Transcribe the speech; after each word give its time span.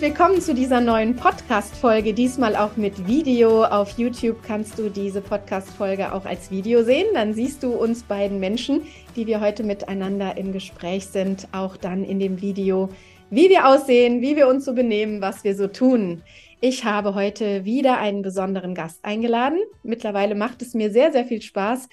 Herzlich 0.00 0.18
willkommen 0.18 0.40
zu 0.40 0.54
dieser 0.54 0.80
neuen 0.80 1.14
Podcast-Folge. 1.14 2.14
Diesmal 2.14 2.56
auch 2.56 2.78
mit 2.78 3.06
Video. 3.06 3.64
Auf 3.64 3.98
YouTube 3.98 4.42
kannst 4.42 4.78
du 4.78 4.88
diese 4.88 5.20
Podcast-Folge 5.20 6.14
auch 6.14 6.24
als 6.24 6.50
Video 6.50 6.82
sehen. 6.84 7.08
Dann 7.12 7.34
siehst 7.34 7.62
du 7.62 7.72
uns 7.72 8.02
beiden 8.04 8.40
Menschen, 8.40 8.80
die 9.14 9.26
wir 9.26 9.42
heute 9.42 9.62
miteinander 9.62 10.38
im 10.38 10.54
Gespräch 10.54 11.08
sind, 11.08 11.48
auch 11.52 11.76
dann 11.76 12.02
in 12.02 12.18
dem 12.18 12.40
Video, 12.40 12.88
wie 13.28 13.50
wir 13.50 13.68
aussehen, 13.68 14.22
wie 14.22 14.36
wir 14.36 14.48
uns 14.48 14.64
so 14.64 14.72
benehmen, 14.72 15.20
was 15.20 15.44
wir 15.44 15.54
so 15.54 15.66
tun. 15.66 16.22
Ich 16.62 16.86
habe 16.86 17.14
heute 17.14 17.66
wieder 17.66 17.98
einen 17.98 18.22
besonderen 18.22 18.74
Gast 18.74 19.04
eingeladen. 19.04 19.58
Mittlerweile 19.82 20.34
macht 20.34 20.62
es 20.62 20.72
mir 20.72 20.90
sehr, 20.90 21.12
sehr 21.12 21.26
viel 21.26 21.42
Spaß, 21.42 21.90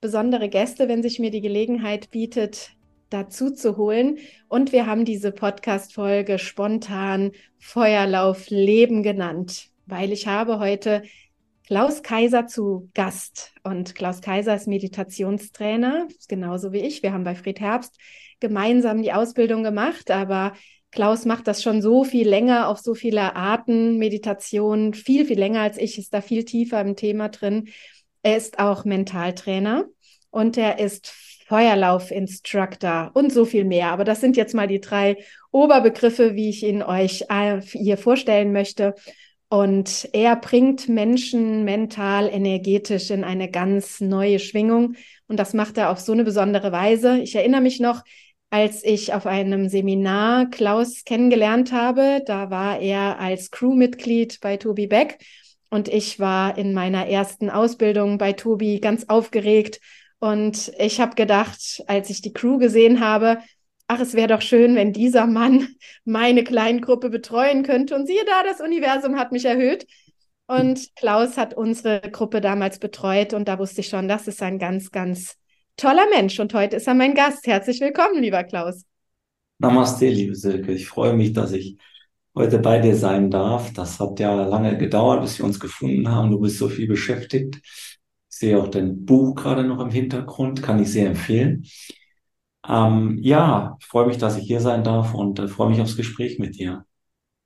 besondere 0.00 0.48
Gäste, 0.48 0.86
wenn 0.86 1.02
sich 1.02 1.18
mir 1.18 1.32
die 1.32 1.40
Gelegenheit 1.40 2.12
bietet, 2.12 2.70
dazu 3.10 3.50
zu 3.50 3.76
holen. 3.76 4.18
Und 4.48 4.72
wir 4.72 4.86
haben 4.86 5.04
diese 5.04 5.32
Podcast-Folge 5.32 6.38
spontan 6.38 7.32
Feuerlauf 7.58 8.48
Leben 8.48 9.02
genannt, 9.02 9.68
weil 9.86 10.12
ich 10.12 10.26
habe 10.26 10.58
heute 10.58 11.02
Klaus 11.66 12.02
Kaiser 12.02 12.46
zu 12.46 12.90
Gast. 12.94 13.52
Und 13.62 13.94
Klaus 13.94 14.20
Kaiser 14.22 14.54
ist 14.54 14.66
Meditationstrainer, 14.66 16.08
genauso 16.28 16.72
wie 16.72 16.78
ich. 16.80 17.02
Wir 17.02 17.12
haben 17.12 17.24
bei 17.24 17.34
Fried 17.34 17.60
Herbst 17.60 17.96
gemeinsam 18.40 19.02
die 19.02 19.12
Ausbildung 19.12 19.62
gemacht, 19.62 20.10
aber 20.10 20.54
Klaus 20.90 21.24
macht 21.24 21.46
das 21.46 21.62
schon 21.62 21.82
so 21.82 22.02
viel 22.02 22.28
länger 22.28 22.68
auf 22.68 22.78
so 22.78 22.94
viele 22.94 23.36
Arten, 23.36 23.98
Meditation, 23.98 24.94
viel, 24.94 25.24
viel 25.26 25.38
länger 25.38 25.60
als 25.60 25.78
ich, 25.78 25.98
ist 25.98 26.12
da 26.12 26.20
viel 26.20 26.44
tiefer 26.44 26.80
im 26.80 26.96
Thema 26.96 27.28
drin. 27.28 27.68
Er 28.22 28.36
ist 28.36 28.58
auch 28.58 28.84
Mentaltrainer 28.84 29.84
und 30.30 30.56
er 30.56 30.80
ist 30.80 31.12
Feuerlauf-Instructor 31.50 33.10
und 33.14 33.32
so 33.32 33.44
viel 33.44 33.64
mehr. 33.64 33.90
Aber 33.90 34.04
das 34.04 34.20
sind 34.20 34.36
jetzt 34.36 34.54
mal 34.54 34.68
die 34.68 34.80
drei 34.80 35.16
Oberbegriffe, 35.50 36.36
wie 36.36 36.48
ich 36.48 36.62
ihn 36.62 36.82
euch 36.82 37.24
hier 37.72 37.98
vorstellen 37.98 38.52
möchte. 38.52 38.94
Und 39.48 40.08
er 40.12 40.36
bringt 40.36 40.88
Menschen 40.88 41.64
mental, 41.64 42.28
energetisch 42.28 43.10
in 43.10 43.24
eine 43.24 43.50
ganz 43.50 44.00
neue 44.00 44.38
Schwingung. 44.38 44.94
Und 45.26 45.40
das 45.40 45.52
macht 45.52 45.76
er 45.76 45.90
auf 45.90 45.98
so 45.98 46.12
eine 46.12 46.22
besondere 46.22 46.70
Weise. 46.70 47.18
Ich 47.18 47.34
erinnere 47.34 47.60
mich 47.60 47.80
noch, 47.80 48.04
als 48.50 48.84
ich 48.84 49.12
auf 49.12 49.26
einem 49.26 49.68
Seminar 49.68 50.50
Klaus 50.50 51.04
kennengelernt 51.04 51.72
habe, 51.72 52.22
da 52.26 52.50
war 52.50 52.78
er 52.78 53.18
als 53.18 53.50
Crewmitglied 53.50 54.38
bei 54.40 54.56
Tobi 54.56 54.86
Beck 54.86 55.18
und 55.68 55.88
ich 55.88 56.18
war 56.18 56.58
in 56.58 56.74
meiner 56.74 57.06
ersten 57.06 57.48
Ausbildung 57.48 58.18
bei 58.18 58.32
Tobi 58.32 58.80
ganz 58.80 59.04
aufgeregt 59.08 59.80
und 60.20 60.70
ich 60.78 61.00
habe 61.00 61.14
gedacht, 61.14 61.82
als 61.86 62.10
ich 62.10 62.20
die 62.20 62.34
Crew 62.34 62.58
gesehen 62.58 63.00
habe, 63.00 63.38
ach, 63.88 64.00
es 64.00 64.14
wäre 64.14 64.28
doch 64.28 64.42
schön, 64.42 64.76
wenn 64.76 64.92
dieser 64.92 65.26
Mann 65.26 65.68
meine 66.04 66.44
Kleingruppe 66.44 67.10
betreuen 67.10 67.64
könnte. 67.64 67.96
Und 67.96 68.06
siehe 68.06 68.24
da, 68.26 68.44
das 68.44 68.60
Universum 68.60 69.18
hat 69.18 69.32
mich 69.32 69.46
erhöht. 69.46 69.86
Und 70.46 70.94
Klaus 70.94 71.38
hat 71.38 71.54
unsere 71.54 72.00
Gruppe 72.10 72.40
damals 72.40 72.78
betreut 72.78 73.34
und 73.34 73.48
da 73.48 73.58
wusste 73.58 73.80
ich 73.80 73.88
schon, 73.88 74.08
das 74.08 74.26
ist 74.26 74.42
ein 74.42 74.58
ganz, 74.58 74.90
ganz 74.90 75.36
toller 75.76 76.06
Mensch. 76.14 76.38
Und 76.38 76.52
heute 76.54 76.76
ist 76.76 76.86
er 76.86 76.94
mein 76.94 77.14
Gast. 77.14 77.46
Herzlich 77.46 77.80
willkommen, 77.80 78.20
lieber 78.20 78.44
Klaus. 78.44 78.84
Namaste, 79.58 80.08
liebe 80.08 80.34
Silke. 80.34 80.72
Ich 80.72 80.86
freue 80.86 81.14
mich, 81.14 81.32
dass 81.32 81.52
ich 81.52 81.78
heute 82.34 82.58
bei 82.58 82.78
dir 82.80 82.96
sein 82.96 83.30
darf. 83.30 83.72
Das 83.72 84.00
hat 84.00 84.18
ja 84.20 84.44
lange 84.44 84.76
gedauert, 84.76 85.22
bis 85.22 85.38
wir 85.38 85.46
uns 85.46 85.60
gefunden 85.60 86.08
haben. 86.08 86.30
Du 86.30 86.40
bist 86.40 86.58
so 86.58 86.68
viel 86.68 86.88
beschäftigt 86.88 87.60
sehe 88.40 88.58
auch 88.58 88.68
dein 88.68 89.04
Buch 89.04 89.34
gerade 89.34 89.64
noch 89.64 89.80
im 89.80 89.90
Hintergrund, 89.90 90.62
kann 90.62 90.80
ich 90.82 90.90
sehr 90.90 91.06
empfehlen. 91.06 91.66
Ähm, 92.66 93.18
ja, 93.20 93.76
ich 93.78 93.86
freue 93.86 94.06
mich, 94.06 94.16
dass 94.16 94.38
ich 94.38 94.44
hier 94.44 94.60
sein 94.60 94.82
darf 94.82 95.14
und 95.14 95.38
äh, 95.38 95.46
freue 95.46 95.68
mich 95.68 95.80
aufs 95.80 95.96
Gespräch 95.96 96.38
mit 96.38 96.58
dir. 96.58 96.86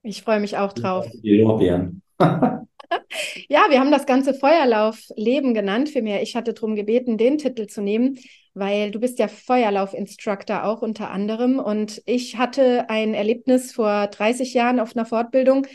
Ich 0.02 0.22
freue 0.22 0.38
mich 0.38 0.56
auch 0.56 0.72
drauf. 0.72 1.06
Die 1.12 1.38
Lorbeeren. 1.38 2.02
ja, 2.20 3.66
wir 3.70 3.80
haben 3.80 3.90
das 3.90 4.06
ganze 4.06 4.34
Feuerlauf 4.34 5.00
Leben 5.16 5.52
genannt. 5.52 5.88
Für 5.88 6.00
mir, 6.00 6.22
ich 6.22 6.36
hatte 6.36 6.54
darum 6.54 6.76
gebeten, 6.76 7.18
den 7.18 7.38
Titel 7.38 7.66
zu 7.66 7.82
nehmen, 7.82 8.18
weil 8.54 8.92
du 8.92 9.00
bist 9.00 9.18
ja 9.18 9.26
Feuerlauf-Instructor 9.26 10.64
auch 10.64 10.80
unter 10.80 11.10
anderem. 11.10 11.58
Und 11.58 12.02
ich 12.06 12.36
hatte 12.36 12.88
ein 12.88 13.14
Erlebnis 13.14 13.72
vor 13.72 14.06
30 14.06 14.54
Jahren 14.54 14.78
auf 14.78 14.94
einer 14.94 15.06
Fortbildung. 15.06 15.66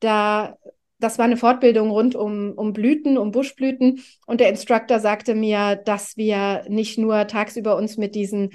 Da 0.00 0.56
das 1.04 1.18
war 1.18 1.26
eine 1.26 1.36
Fortbildung 1.36 1.90
rund 1.90 2.14
um, 2.14 2.52
um 2.52 2.72
Blüten, 2.72 3.18
um 3.18 3.30
Buschblüten. 3.30 4.02
Und 4.26 4.40
der 4.40 4.48
Instructor 4.48 5.00
sagte 5.00 5.34
mir, 5.34 5.76
dass 5.76 6.16
wir 6.16 6.64
nicht 6.68 6.96
nur 6.96 7.26
tagsüber 7.26 7.76
uns 7.76 7.98
mit 7.98 8.14
diesen 8.14 8.50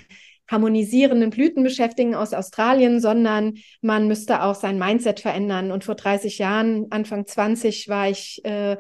harmonisierenden 0.48 1.30
Blüten 1.30 1.62
beschäftigen 1.64 2.16
aus 2.16 2.34
Australien, 2.34 3.00
sondern 3.00 3.54
man 3.82 4.08
müsste 4.08 4.42
auch 4.42 4.56
sein 4.56 4.80
Mindset 4.80 5.20
verändern. 5.20 5.72
Und 5.72 5.84
vor 5.84 5.94
30 5.94 6.40
Jahren, 6.40 6.88
Anfang 6.90 7.28
20, 7.28 7.88
war 7.88 8.10
ich 8.10 8.44
äh, 8.44 8.78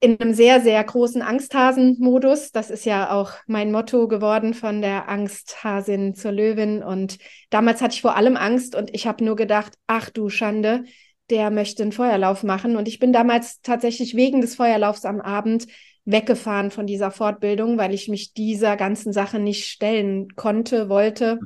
in 0.00 0.18
einem 0.18 0.32
sehr, 0.32 0.62
sehr 0.62 0.82
großen 0.82 1.20
Angsthasen-Modus. 1.20 2.52
Das 2.52 2.70
ist 2.70 2.86
ja 2.86 3.10
auch 3.10 3.32
mein 3.46 3.70
Motto 3.72 4.08
geworden 4.08 4.54
von 4.54 4.80
der 4.80 5.10
Angsthasin 5.10 6.14
zur 6.14 6.32
Löwin. 6.32 6.82
Und 6.82 7.18
damals 7.50 7.82
hatte 7.82 7.94
ich 7.94 8.00
vor 8.00 8.16
allem 8.16 8.38
Angst 8.38 8.74
und 8.74 8.94
ich 8.94 9.06
habe 9.06 9.22
nur 9.22 9.36
gedacht, 9.36 9.74
ach 9.86 10.08
du 10.08 10.30
Schande, 10.30 10.84
der 11.30 11.50
möchte 11.50 11.82
einen 11.82 11.92
Feuerlauf 11.92 12.42
machen. 12.42 12.76
Und 12.76 12.88
ich 12.88 12.98
bin 12.98 13.12
damals 13.12 13.60
tatsächlich 13.62 14.14
wegen 14.14 14.40
des 14.40 14.56
Feuerlaufs 14.56 15.04
am 15.04 15.20
Abend 15.20 15.66
weggefahren 16.04 16.70
von 16.70 16.86
dieser 16.86 17.10
Fortbildung, 17.10 17.76
weil 17.76 17.92
ich 17.92 18.08
mich 18.08 18.32
dieser 18.32 18.76
ganzen 18.76 19.12
Sache 19.12 19.38
nicht 19.38 19.66
stellen 19.66 20.34
konnte, 20.36 20.88
wollte. 20.88 21.38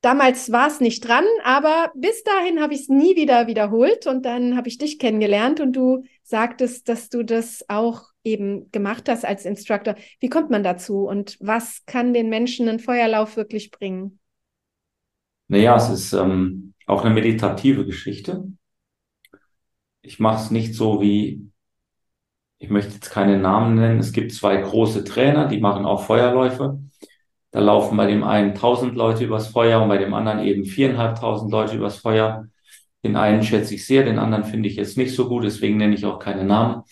Damals 0.00 0.50
war 0.50 0.68
es 0.68 0.80
nicht 0.80 1.06
dran, 1.06 1.24
aber 1.44 1.92
bis 1.94 2.22
dahin 2.22 2.60
habe 2.60 2.72
ich 2.72 2.82
es 2.82 2.88
nie 2.88 3.16
wieder 3.16 3.48
wiederholt 3.48 4.06
und 4.06 4.24
dann 4.24 4.56
habe 4.56 4.68
ich 4.68 4.78
dich 4.78 4.98
kennengelernt 4.98 5.60
und 5.60 5.74
du 5.74 6.04
sagtest, 6.22 6.88
dass 6.88 7.10
du 7.10 7.22
das 7.22 7.64
auch 7.68 8.04
eben 8.24 8.70
gemacht 8.70 9.08
hast 9.08 9.24
als 9.24 9.44
Instructor. 9.44 9.96
Wie 10.20 10.30
kommt 10.30 10.50
man 10.50 10.62
dazu 10.62 11.06
und 11.06 11.36
was 11.40 11.84
kann 11.84 12.14
den 12.14 12.30
Menschen 12.30 12.68
einen 12.68 12.78
Feuerlauf 12.78 13.36
wirklich 13.36 13.70
bringen? 13.70 14.20
Naja, 15.48 15.76
es 15.76 15.90
ist 15.90 16.12
ähm, 16.12 16.74
auch 16.86 17.04
eine 17.04 17.12
meditative 17.12 17.84
Geschichte 17.84 18.44
ich 20.02 20.18
mache 20.18 20.42
es 20.42 20.50
nicht 20.50 20.74
so 20.74 21.00
wie, 21.00 21.50
ich 22.58 22.70
möchte 22.70 22.94
jetzt 22.94 23.10
keine 23.10 23.38
Namen 23.38 23.74
nennen. 23.76 23.98
Es 23.98 24.12
gibt 24.12 24.32
zwei 24.32 24.56
große 24.56 25.04
Trainer, 25.04 25.46
die 25.48 25.60
machen 25.60 25.84
auch 25.86 26.04
Feuerläufe. 26.04 26.78
Da 27.52 27.60
laufen 27.60 27.96
bei 27.96 28.06
dem 28.06 28.22
einen 28.22 28.54
tausend 28.54 28.94
Leute 28.94 29.24
übers 29.24 29.48
Feuer 29.48 29.82
und 29.82 29.88
bei 29.88 29.98
dem 29.98 30.14
anderen 30.14 30.40
eben 30.40 30.64
viereinhalbtausend 30.64 31.50
Leute 31.50 31.76
übers 31.76 31.98
Feuer. 31.98 32.46
Den 33.02 33.16
einen 33.16 33.42
schätze 33.42 33.74
ich 33.74 33.86
sehr, 33.86 34.04
den 34.04 34.18
anderen 34.18 34.44
finde 34.44 34.68
ich 34.68 34.76
jetzt 34.76 34.96
nicht 34.96 35.14
so 35.14 35.28
gut, 35.28 35.44
deswegen 35.44 35.78
nenne 35.78 35.94
ich 35.94 36.04
auch 36.04 36.18
keine 36.18 36.44
Namen. 36.44 36.82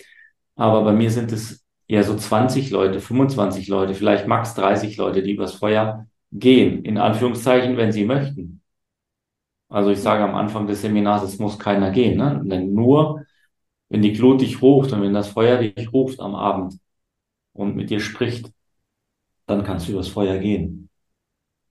Aber 0.57 0.83
bei 0.83 0.93
mir 0.93 1.11
sind 1.11 1.33
es 1.33 1.65
eher 1.87 2.03
so 2.03 2.17
20 2.17 2.71
Leute, 2.71 3.01
25 3.01 3.69
Leute, 3.69 3.95
vielleicht 3.95 4.27
max 4.27 4.55
30 4.55 4.97
Leute, 4.97 5.23
die 5.23 5.33
übers 5.33 5.55
Feuer 5.55 6.07
gehen, 6.33 6.85
in 6.85 6.99
Anführungszeichen, 6.99 7.77
wenn 7.77 7.93
sie 7.93 8.05
möchten. 8.05 8.58
Also 9.69 9.91
ich 9.91 10.01
sage 10.01 10.25
am 10.25 10.35
Anfang 10.35 10.67
des 10.67 10.81
Seminars, 10.83 11.23
es 11.23 11.39
muss 11.39 11.59
keiner 11.59 11.91
gehen, 11.91 12.17
ne? 12.17 12.41
Denn 12.45 12.73
nur, 12.73 13.25
wenn 13.89 14.03
die 14.03 14.13
Glut 14.13 14.41
dich 14.41 14.63
ruft 14.63 14.93
und 14.93 15.03
wenn 15.03 15.15
das 15.15 15.29
Feuer 15.29 15.59
dich 15.59 15.93
ruft 15.93 16.21
am 16.21 16.35
Abend 16.35 16.79
und 17.53 17.77
mit 17.77 17.91
dir 17.91 18.01
spricht, 18.01 18.51
dann 19.47 19.65
kannst 19.65 19.89
du 19.89 19.93
übers 19.93 20.09
Feuer 20.09 20.39
gehen. 20.39 20.89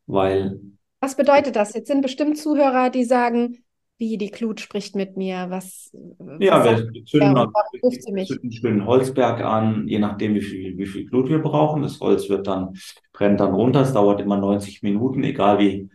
Weil. 0.06 0.60
Was 1.00 1.16
bedeutet 1.16 1.56
das? 1.56 1.74
Jetzt 1.74 1.88
sind 1.88 2.02
bestimmt 2.02 2.38
Zuhörer, 2.38 2.90
die 2.90 3.04
sagen, 3.04 3.64
wie 3.98 4.18
die 4.18 4.30
Glut 4.30 4.60
spricht 4.60 4.96
mit 4.96 5.18
mir, 5.18 5.48
was, 5.50 5.92
ja, 6.40 6.64
was 6.64 6.82
wir 6.94 7.06
zünden, 7.06 7.36
ja, 7.36 8.26
zünden 8.26 8.52
schönen 8.52 8.86
Holzberg 8.86 9.42
an, 9.42 9.88
je 9.88 9.98
nachdem, 9.98 10.36
wie 10.36 10.42
viel, 10.42 10.78
wie 10.78 10.86
viel 10.86 11.06
Glut 11.08 11.30
wir 11.30 11.40
brauchen. 11.40 11.82
Das 11.82 12.00
Holz 12.00 12.30
wird 12.30 12.46
dann, 12.46 12.78
brennt 13.12 13.40
dann 13.40 13.56
runter. 13.56 13.82
Es 13.82 13.94
dauert 13.94 14.22
immer 14.22 14.38
90 14.38 14.84
Minuten, 14.84 15.24
egal 15.24 15.58
wie, 15.58 15.90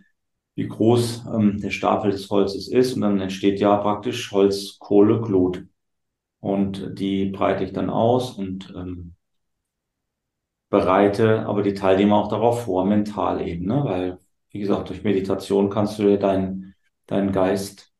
wie 0.54 0.68
groß 0.68 1.24
ähm, 1.34 1.60
der 1.60 1.70
Stapel 1.70 2.10
des 2.10 2.30
Holzes 2.30 2.68
ist. 2.68 2.94
Und 2.94 3.02
dann 3.02 3.20
entsteht 3.20 3.60
ja 3.60 3.76
praktisch 3.76 4.30
Holz, 4.32 4.78
Kohle, 4.78 5.20
Glut. 5.20 5.64
Und 6.40 6.98
die 6.98 7.26
breite 7.26 7.64
ich 7.64 7.72
dann 7.72 7.90
aus 7.90 8.32
und 8.32 8.72
ähm, 8.76 9.14
bereite 10.70 11.46
aber 11.46 11.62
die 11.62 11.74
Teilnehmer 11.74 12.16
auch 12.16 12.28
darauf 12.28 12.64
vor, 12.64 12.84
mental 12.86 13.46
eben, 13.46 13.66
ne? 13.66 13.84
weil, 13.84 14.18
wie 14.50 14.58
gesagt, 14.60 14.88
durch 14.88 15.04
Meditation 15.04 15.70
kannst 15.70 15.98
du 15.98 16.04
dir 16.04 16.18
deinen, 16.18 16.74
deinen 17.06 17.30
Geist 17.32 17.92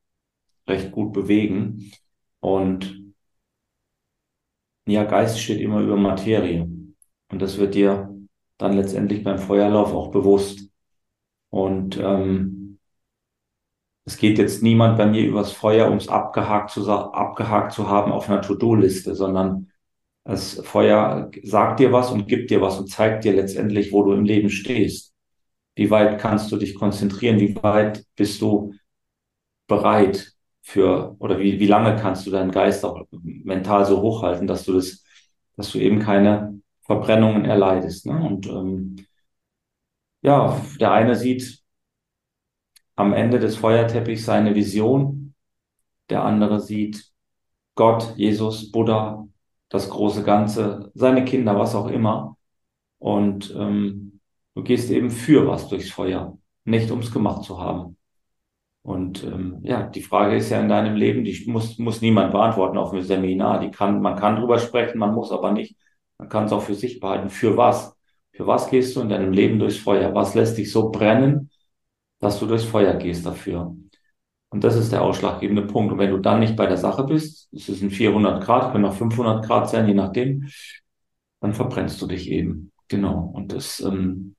recht 0.66 0.90
gut 0.93 1.12
bewegen. 1.12 1.93
Und 2.40 3.14
ja, 4.87 5.04
Geist 5.04 5.38
steht 5.40 5.60
immer 5.60 5.81
über 5.81 5.96
Materie. 5.96 6.62
Und 7.31 7.43
das 7.43 7.58
wird 7.58 7.75
dir 7.75 8.14
dann 8.58 8.76
letztendlich 8.76 9.22
beim 9.22 9.38
Feuerlauf 9.38 9.93
auch 9.93 10.10
bewusst. 10.10 10.72
Und 11.52 11.99
ähm, 11.99 12.78
es 14.06 14.16
geht 14.16 14.38
jetzt 14.38 14.62
niemand 14.62 14.96
bei 14.96 15.04
mir 15.04 15.22
übers 15.22 15.52
Feuer, 15.52 15.90
um 15.90 15.99
es 15.99 16.08
abgehakt 16.08 16.70
zu, 16.70 16.90
abgehakt 16.90 17.72
zu 17.72 17.88
haben 17.88 18.10
auf 18.10 18.28
einer 18.31 18.40
To-Do-Liste, 18.40 19.14
sondern 19.14 19.70
das 20.25 20.54
Feuer 20.64 21.31
sagt 21.43 21.81
dir 21.81 21.93
was 21.93 22.10
und 22.10 22.26
gibt 22.26 22.50
dir 22.50 22.62
was 22.62 22.78
und 22.78 22.88
zeigt 22.88 23.25
dir 23.25 23.34
letztendlich, 23.34 23.93
wo 23.93 24.02
du 24.02 24.12
im 24.14 24.25
Leben 24.25 24.49
stehst. 24.49 25.12
Wie 25.75 25.90
weit 25.90 26.19
kannst 26.19 26.50
du 26.52 26.56
dich 26.56 26.75
konzentrieren? 26.75 27.38
Wie 27.38 27.54
weit 27.62 28.06
bist 28.16 28.40
du 28.40 28.72
bereit 29.66 30.32
für, 30.62 31.16
oder 31.19 31.38
wie, 31.38 31.60
wie 31.60 31.66
lange 31.66 31.96
kannst 31.96 32.26
du 32.26 32.31
deinen 32.31 32.50
Geist 32.50 32.82
auch 32.82 33.04
mental 33.10 33.84
so 33.84 34.00
hochhalten, 34.00 34.46
dass 34.46 34.64
du 34.64 34.72
das, 34.72 35.04
dass 35.56 35.70
du 35.70 35.78
eben 35.78 35.99
keine 35.99 36.60
Verbrennungen 36.81 37.44
erleidest. 37.44 38.06
Ne? 38.06 38.19
Und 38.22 38.46
ähm, 38.46 38.96
ja, 40.23 40.61
der 40.81 40.93
eine 40.93 41.15
sieht 41.15 41.63
am 42.97 43.13
Ende 43.13 43.39
des 43.39 43.57
Feuerteppichs 43.57 44.25
seine 44.25 44.55
Vision, 44.55 45.35
der 46.11 46.25
andere 46.25 46.61
sieht 46.61 47.13
Gott, 47.75 48.15
Jesus, 48.17 48.71
Buddha, 48.71 49.27
das 49.69 49.89
große 49.89 50.25
Ganze, 50.25 50.91
seine 50.95 51.25
Kinder, 51.25 51.59
was 51.59 51.75
auch 51.75 51.89
immer. 51.89 52.37
Und 52.99 53.55
ähm, 53.57 54.21
du 54.55 54.63
gehst 54.63 54.91
eben 54.91 55.11
für 55.11 55.47
was 55.49 55.69
durchs 55.69 55.91
Feuer, 55.91 56.39
nicht 56.65 56.91
ums 56.91 57.13
gemacht 57.13 57.45
zu 57.45 57.59
haben. 57.61 57.97
Und 58.83 59.25
ähm, 59.25 59.61
ja, 59.63 59.85
die 59.85 60.03
Frage 60.03 60.37
ist 60.37 60.51
ja 60.51 60.61
in 60.61 60.69
deinem 60.69 60.97
Leben, 60.97 61.25
die 61.25 61.45
muss, 61.47 61.79
muss 61.79 62.01
niemand 62.01 62.33
beantworten 62.33 62.79
auf 62.79 62.93
einem 62.93 63.03
Seminar. 63.03 63.61
Die 63.61 63.71
kann, 63.71 64.01
man 64.03 64.17
kann 64.17 64.37
drüber 64.37 64.59
sprechen, 64.59 64.99
man 64.99 65.15
muss 65.15 65.31
aber 65.33 65.53
nicht. 65.53 65.77
Man 66.19 66.29
kann 66.29 66.45
es 66.45 66.53
auch 66.53 66.63
für 66.63 66.75
sich 66.75 67.01
behalten. 67.01 67.31
Für 67.31 67.57
was? 67.57 67.97
Für 68.32 68.46
was 68.46 68.70
gehst 68.70 68.96
du 68.96 69.00
in 69.00 69.08
deinem 69.08 69.32
Leben 69.32 69.58
durchs 69.58 69.76
Feuer? 69.79 70.14
Was 70.14 70.34
lässt 70.34 70.56
dich 70.58 70.73
so 70.73 70.90
brennen, 70.90 71.50
dass 72.19 72.38
du 72.40 72.46
durchs 72.46 72.64
Feuer 72.64 72.94
gehst 72.94 73.26
dafür? 73.26 73.76
Und 74.50 74.64
das 74.64 74.76
ist 74.76 74.93
der 74.93 75.02
ausschlaggebende 75.02 75.67
Punkt. 75.67 75.93
Und 75.93 75.99
wenn 75.99 76.11
du 76.11 76.19
dann 76.19 76.40
nicht 76.40 76.56
bei 76.56 76.67
der 76.67 76.76
Sache 76.76 77.05
bist, 77.05 77.49
es 77.52 77.69
ist 77.69 77.82
ein 77.82 77.90
400 77.90 78.43
Grad, 78.43 78.73
können 78.73 78.84
auch 78.84 78.94
500 78.94 79.44
Grad 79.44 79.69
sein, 79.70 79.88
je 79.88 79.94
nachdem, 79.94 80.49
dann 81.40 81.55
verbrennst 81.55 82.00
du 82.00 82.06
dich 82.06 82.31
eben. 82.31 82.73
Genau. 82.88 83.32
Und 83.34 83.52
das, 83.52 83.81
ähm, 83.81 84.37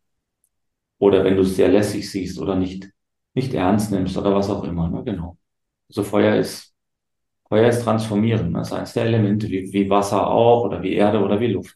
oder 1.00 1.24
wenn 1.24 1.36
du 1.36 1.42
es 1.42 1.56
sehr 1.56 1.69
lässig 1.69 2.10
siehst 2.10 2.39
oder 2.39 2.56
nicht, 2.56 2.89
nicht 3.34 3.54
ernst 3.54 3.92
nimmst 3.92 4.18
oder 4.18 4.36
was 4.36 4.50
auch 4.50 4.63
immer. 4.63 4.89
Ne? 4.89 5.04
Genau. 5.04 5.38
Also 5.89 6.04
Feuer 6.04 6.36
ist, 6.36 6.74
Feuer 7.50 7.69
ist 7.69 7.84
transformieren. 7.84 8.54
Das 8.54 8.68
ist 8.68 8.74
eines 8.74 8.94
der 8.94 9.06
Elemente, 9.06 9.50
wie, 9.50 9.72
wie 9.74 9.89
Wasser 9.89 10.28
auch 10.28 10.66
oder 10.66 10.81
wie 10.84 10.94
Erde 10.94 11.19
oder 11.22 11.39
wie 11.39 11.48
Luft. 11.48 11.75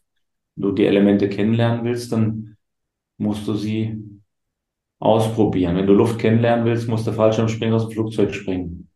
Wenn 0.58 0.70
du 0.70 0.72
die 0.72 0.86
Elemente 0.86 1.28
kennenlernen 1.28 1.84
willst, 1.84 2.10
dann 2.10 2.56
musst 3.16 3.46
du 3.46 3.54
sie 3.54 3.96
ausprobieren. 4.98 5.76
Wenn 5.76 5.86
du 5.86 5.92
Luft 5.92 6.18
kennenlernen 6.18 6.64
willst, 6.64 6.88
musst 6.88 7.06
du 7.06 7.12
Fallschirmspringen 7.12 7.74
aus 7.74 7.86
dem 7.86 7.92
Flugzeug 7.92 8.34
springen. 8.34 8.90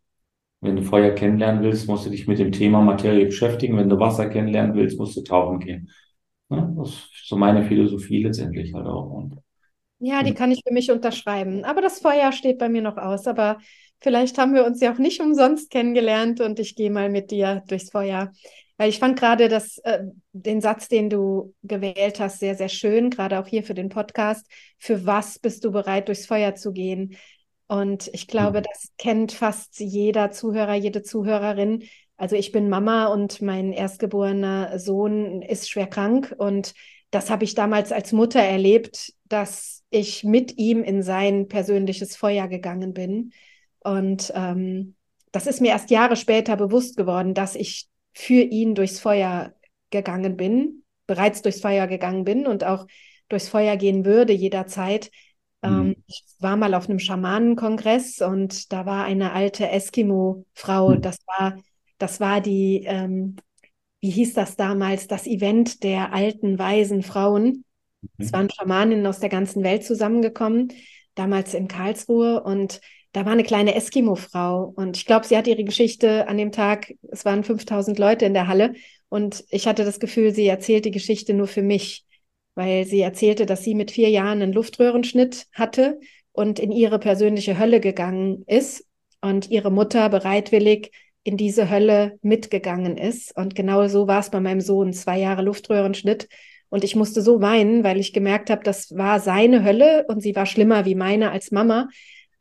Wenn 0.61 0.75
du 0.75 0.82
Feuer 0.82 1.11
kennenlernen 1.11 1.62
willst, 1.62 1.88
musst 1.88 2.06
du 2.06 2.11
dich 2.11 2.26
mit 2.26 2.41
dem 2.41 2.50
Thema 2.50 2.81
Materie 2.81 3.26
beschäftigen. 3.26 3.76
Wenn 3.76 3.88
du 3.88 3.99
Wasser 3.99 4.29
kennenlernen 4.29 4.75
willst, 4.75 4.99
musst 4.99 5.17
du 5.17 5.23
tauchen 5.23 5.61
gehen. 5.61 5.88
Ja, 6.50 6.73
das 6.76 6.88
ist 6.88 7.29
so 7.29 7.37
meine 7.37 7.62
Philosophie 7.62 8.25
letztendlich 8.25 8.75
halt 8.75 8.87
auch. 8.87 9.11
Und, 9.11 9.38
ja, 10.00 10.25
die 10.25 10.35
kann 10.35 10.50
ich 10.50 10.62
für 10.67 10.75
mich 10.75 10.91
unterschreiben. 10.91 11.64
Aber 11.64 11.81
das 11.81 12.00
Feuer 12.00 12.32
steht 12.32 12.59
bei 12.59 12.69
mir 12.69 12.82
noch 12.82 12.97
aus. 12.97 13.29
Aber 13.29 13.59
vielleicht 14.00 14.37
haben 14.37 14.53
wir 14.55 14.67
uns 14.67 14.81
ja 14.81 14.93
auch 14.93 14.99
nicht 14.99 15.20
umsonst 15.20 15.70
kennengelernt 15.70 16.41
und 16.41 16.59
ich 16.59 16.75
gehe 16.75 16.91
mal 16.91 17.09
mit 17.09 17.31
dir 17.31 17.62
durchs 17.69 17.91
Feuer. 17.91 18.32
Weil 18.82 18.88
ich 18.88 18.99
fand 18.99 19.17
gerade 19.17 19.49
das, 19.49 19.79
äh, 19.84 20.06
den 20.32 20.61
Satz, 20.61 20.88
den 20.88 21.08
du 21.08 21.55
gewählt 21.62 22.19
hast, 22.19 22.40
sehr, 22.40 22.56
sehr 22.56 22.69
schön, 22.69 23.11
gerade 23.11 23.38
auch 23.38 23.46
hier 23.46 23.62
für 23.62 23.75
den 23.75 23.90
Podcast. 23.90 24.44
Für 24.76 25.06
was 25.06 25.38
bist 25.38 25.64
du 25.64 25.70
bereit, 25.70 26.08
durchs 26.08 26.26
Feuer 26.26 26.56
zu 26.56 26.73
gehen? 26.73 27.17
Und 27.69 28.11
ich 28.12 28.26
glaube, 28.26 28.58
mhm. 28.58 28.64
das 28.64 28.90
kennt 28.99 29.31
fast 29.31 29.79
jeder 29.79 30.32
Zuhörer, 30.32 30.75
jede 30.75 31.05
Zuhörerin. 31.05 31.84
Also 32.17 32.34
ich 32.34 32.50
bin 32.50 32.69
Mama 32.69 33.06
und 33.06 33.40
mein 33.40 33.73
erstgeborener 33.73 34.76
Sohn 34.81 35.43
ist 35.43 35.70
schwer 35.70 35.87
krank 35.87 36.35
und 36.37 36.75
das 37.12 37.31
habe 37.31 37.44
ich 37.44 37.55
damals 37.55 37.93
als 37.93 38.11
Mutter 38.11 38.40
erlebt, 38.40 39.12
dass 39.28 39.85
ich 39.90 40.25
mit 40.25 40.58
ihm 40.58 40.82
in 40.82 41.05
sein 41.05 41.46
persönliches 41.46 42.17
Feuer 42.17 42.49
gegangen 42.49 42.94
bin. 42.94 43.32
Und 43.78 44.32
ähm, 44.35 44.96
das 45.31 45.46
ist 45.46 45.61
mir 45.61 45.69
erst 45.69 45.90
Jahre 45.93 46.17
später 46.17 46.56
bewusst 46.56 46.96
geworden, 46.96 47.32
dass 47.32 47.55
ich 47.55 47.91
für 48.12 48.43
ihn 48.43 48.75
durchs 48.75 49.00
Feuer 49.00 49.55
gegangen 49.91 50.37
bin, 50.37 50.85
bereits 51.06 51.43
durchs 51.43 51.61
Feuer 51.61 51.87
gegangen 51.87 52.25
bin 52.25 52.47
und 52.47 52.64
auch 52.64 52.87
durchs 53.29 53.49
Feuer 53.49 53.76
gehen 53.76 54.05
würde 54.05 54.32
jederzeit. 54.32 55.11
Mhm. 55.62 55.70
Ähm, 55.70 55.97
ich 56.06 56.25
war 56.38 56.56
mal 56.56 56.75
auf 56.75 56.88
einem 56.88 56.99
Schamanenkongress 56.99 58.20
und 58.20 58.73
da 58.73 58.87
war 58.87 59.05
eine 59.05 59.32
alte 59.32 59.69
Eskimo-Frau. 59.69 60.91
Mhm. 60.91 61.03
Das 61.03 61.19
war, 61.26 61.56
das 61.99 62.20
war 62.20 62.41
die, 62.41 62.85
ähm, 62.87 63.37
wie 64.00 64.11
hieß 64.11 64.35
das 64.35 64.56
damals, 64.56 65.06
das 65.06 65.26
Event 65.26 65.82
der 65.82 66.12
alten, 66.12 66.59
weisen 66.59 67.03
Frauen. 67.03 67.64
Mhm. 68.00 68.09
Es 68.19 68.32
waren 68.32 68.50
Schamaninnen 68.50 69.06
aus 69.06 69.20
der 69.20 69.29
ganzen 69.29 69.62
Welt 69.62 69.85
zusammengekommen, 69.85 70.73
damals 71.14 71.55
in 71.55 71.69
Karlsruhe 71.69 72.43
und 72.43 72.81
da 73.12 73.26
war 73.26 73.32
eine 73.32 73.44
kleine 73.44 73.75
Eskimo-Frau 73.75 74.73
und 74.75 74.97
ich 74.97 75.07
glaube, 75.07 75.26
sie 75.26 75.37
hat 75.37 75.47
ihre 75.47 75.64
Geschichte 75.64 76.28
an 76.28 76.38
dem 76.38 76.52
Tag, 76.52 76.95
es 77.11 77.25
waren 77.25 77.45
5000 77.45 77.99
Leute 77.99 78.25
in 78.25 78.35
der 78.35 78.49
Halle 78.49 78.75
und 79.09 79.45
ich 79.50 79.66
hatte 79.66 79.85
das 79.85 80.00
Gefühl, 80.00 80.35
sie 80.35 80.47
erzählt 80.47 80.87
die 80.87 80.90
Geschichte 80.90 81.35
nur 81.35 81.47
für 81.47 81.62
mich, 81.62 82.07
weil 82.54 82.87
sie 82.87 83.00
erzählte, 83.00 83.45
dass 83.47 83.62
sie 83.62 83.75
mit 83.75 83.90
vier 83.90 84.09
Jahren 84.09 84.42
einen 84.42 84.52
Luftröhrenschnitt 84.52 85.47
hatte 85.52 86.00
und 86.33 86.59
in 86.59 86.73
ihre 86.73 86.99
persönliche 86.99 87.59
Hölle 87.59 87.81
gegangen 87.81 88.45
ist 88.47 88.87
und 89.21 89.50
ihre 89.50 89.71
Mutter 89.71 90.09
bereitwillig 90.09 90.90
in 91.25 91.37
diese 91.37 91.71
Hölle 91.71 92.19
mitgegangen 92.23 92.97
ist. 92.97 93.37
Und 93.37 93.54
genau 93.54 93.87
so 93.88 94.09
war 94.09 94.21
es 94.21 94.31
bei 94.31 94.40
meinem 94.40 94.61
Sohn, 94.61 94.92
zwei 94.92 95.19
Jahre 95.19 95.42
Luftröhrenschnitt. 95.42 96.28
Und 96.69 96.85
ich 96.85 96.97
musste 96.97 97.23
so 97.23 97.40
weinen, 97.42 97.85
weil 97.85 98.00
ich 98.00 98.12
gemerkt 98.12 98.50
habe, 98.50 98.64
das 98.64 98.97
war 98.97 99.21
seine 99.21 99.62
Hölle 99.62 100.07
und 100.09 100.21
sie 100.21 100.35
war 100.35 100.47
schlimmer 100.47 100.85
wie 100.87 100.95
meine 100.95 101.31
als 101.31 101.50
Mama. 101.50 101.88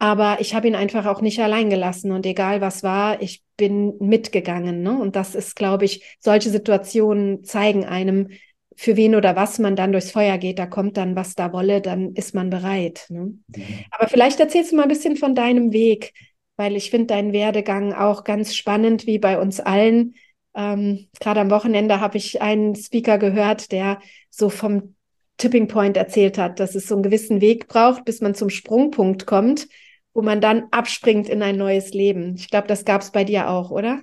Aber 0.02 0.38
ich 0.40 0.56
habe 0.56 0.68
ihn 0.68 0.74
einfach 0.74 1.06
auch 1.06 1.22
nicht 1.22 1.40
allein 1.42 1.70
gelassen 1.70 2.12
und 2.12 2.26
egal 2.26 2.60
was 2.60 2.82
war, 2.82 3.22
ich 3.22 3.44
bin 3.56 4.00
mitgegangen. 4.00 4.82
Ne? 4.82 5.00
Und 5.00 5.16
das 5.16 5.36
ist, 5.36 5.56
glaube 5.56 5.86
ich, 5.86 6.18
solche 6.20 6.50
Situationen 6.50 7.44
zeigen 7.44 7.86
einem, 7.86 8.30
für 8.76 8.98
wen 8.98 9.14
oder 9.14 9.36
was 9.36 9.60
man 9.60 9.76
dann 9.76 9.92
durchs 9.92 10.10
Feuer 10.10 10.40
geht, 10.40 10.58
da 10.58 10.66
kommt 10.66 10.98
dann, 10.98 11.16
was 11.16 11.36
da 11.36 11.54
wolle, 11.54 11.82
dann 11.82 12.16
ist 12.16 12.34
man 12.34 12.50
bereit. 12.50 13.06
Ne? 13.10 13.38
Mhm. 13.56 13.64
Aber 13.92 14.08
vielleicht 14.08 14.40
erzählst 14.40 14.72
du 14.72 14.76
mal 14.76 14.84
ein 14.84 14.90
bisschen 14.90 15.18
von 15.18 15.36
deinem 15.36 15.72
Weg, 15.72 16.14
weil 16.56 16.76
ich 16.76 16.90
finde 16.90 17.06
deinen 17.06 17.32
Werdegang 17.32 17.94
auch 17.94 18.24
ganz 18.24 18.56
spannend, 18.56 19.06
wie 19.06 19.20
bei 19.20 19.40
uns 19.40 19.60
allen. 19.60 20.16
Ähm, 20.56 21.10
Gerade 21.20 21.42
am 21.42 21.52
Wochenende 21.52 22.00
habe 22.00 22.18
ich 22.18 22.42
einen 22.42 22.74
Speaker 22.74 23.20
gehört, 23.20 23.72
der 23.72 24.00
so 24.32 24.50
vom 24.50 24.96
Tipping 25.38 25.68
Point 25.68 25.96
erzählt 25.96 26.40
hat, 26.40 26.60
dass 26.60 26.74
es 26.74 26.88
so 26.88 26.96
einen 26.96 27.04
gewissen 27.04 27.40
Weg 27.40 27.68
braucht, 27.68 28.04
bis 28.04 28.20
man 28.20 28.34
zum 28.34 28.50
Sprungpunkt 28.50 29.28
kommt 29.28 29.68
wo 30.14 30.22
man 30.22 30.42
dann 30.42 30.66
abspringt 30.72 31.30
in 31.30 31.42
ein 31.42 31.58
neues 31.58 31.94
Leben. 31.94 32.36
Ich 32.36 32.50
glaube, 32.50 32.68
das 32.68 32.86
gab 32.86 33.02
es 33.02 33.12
bei 33.12 33.24
dir 33.24 33.50
auch, 33.50 33.72
oder? 33.72 34.02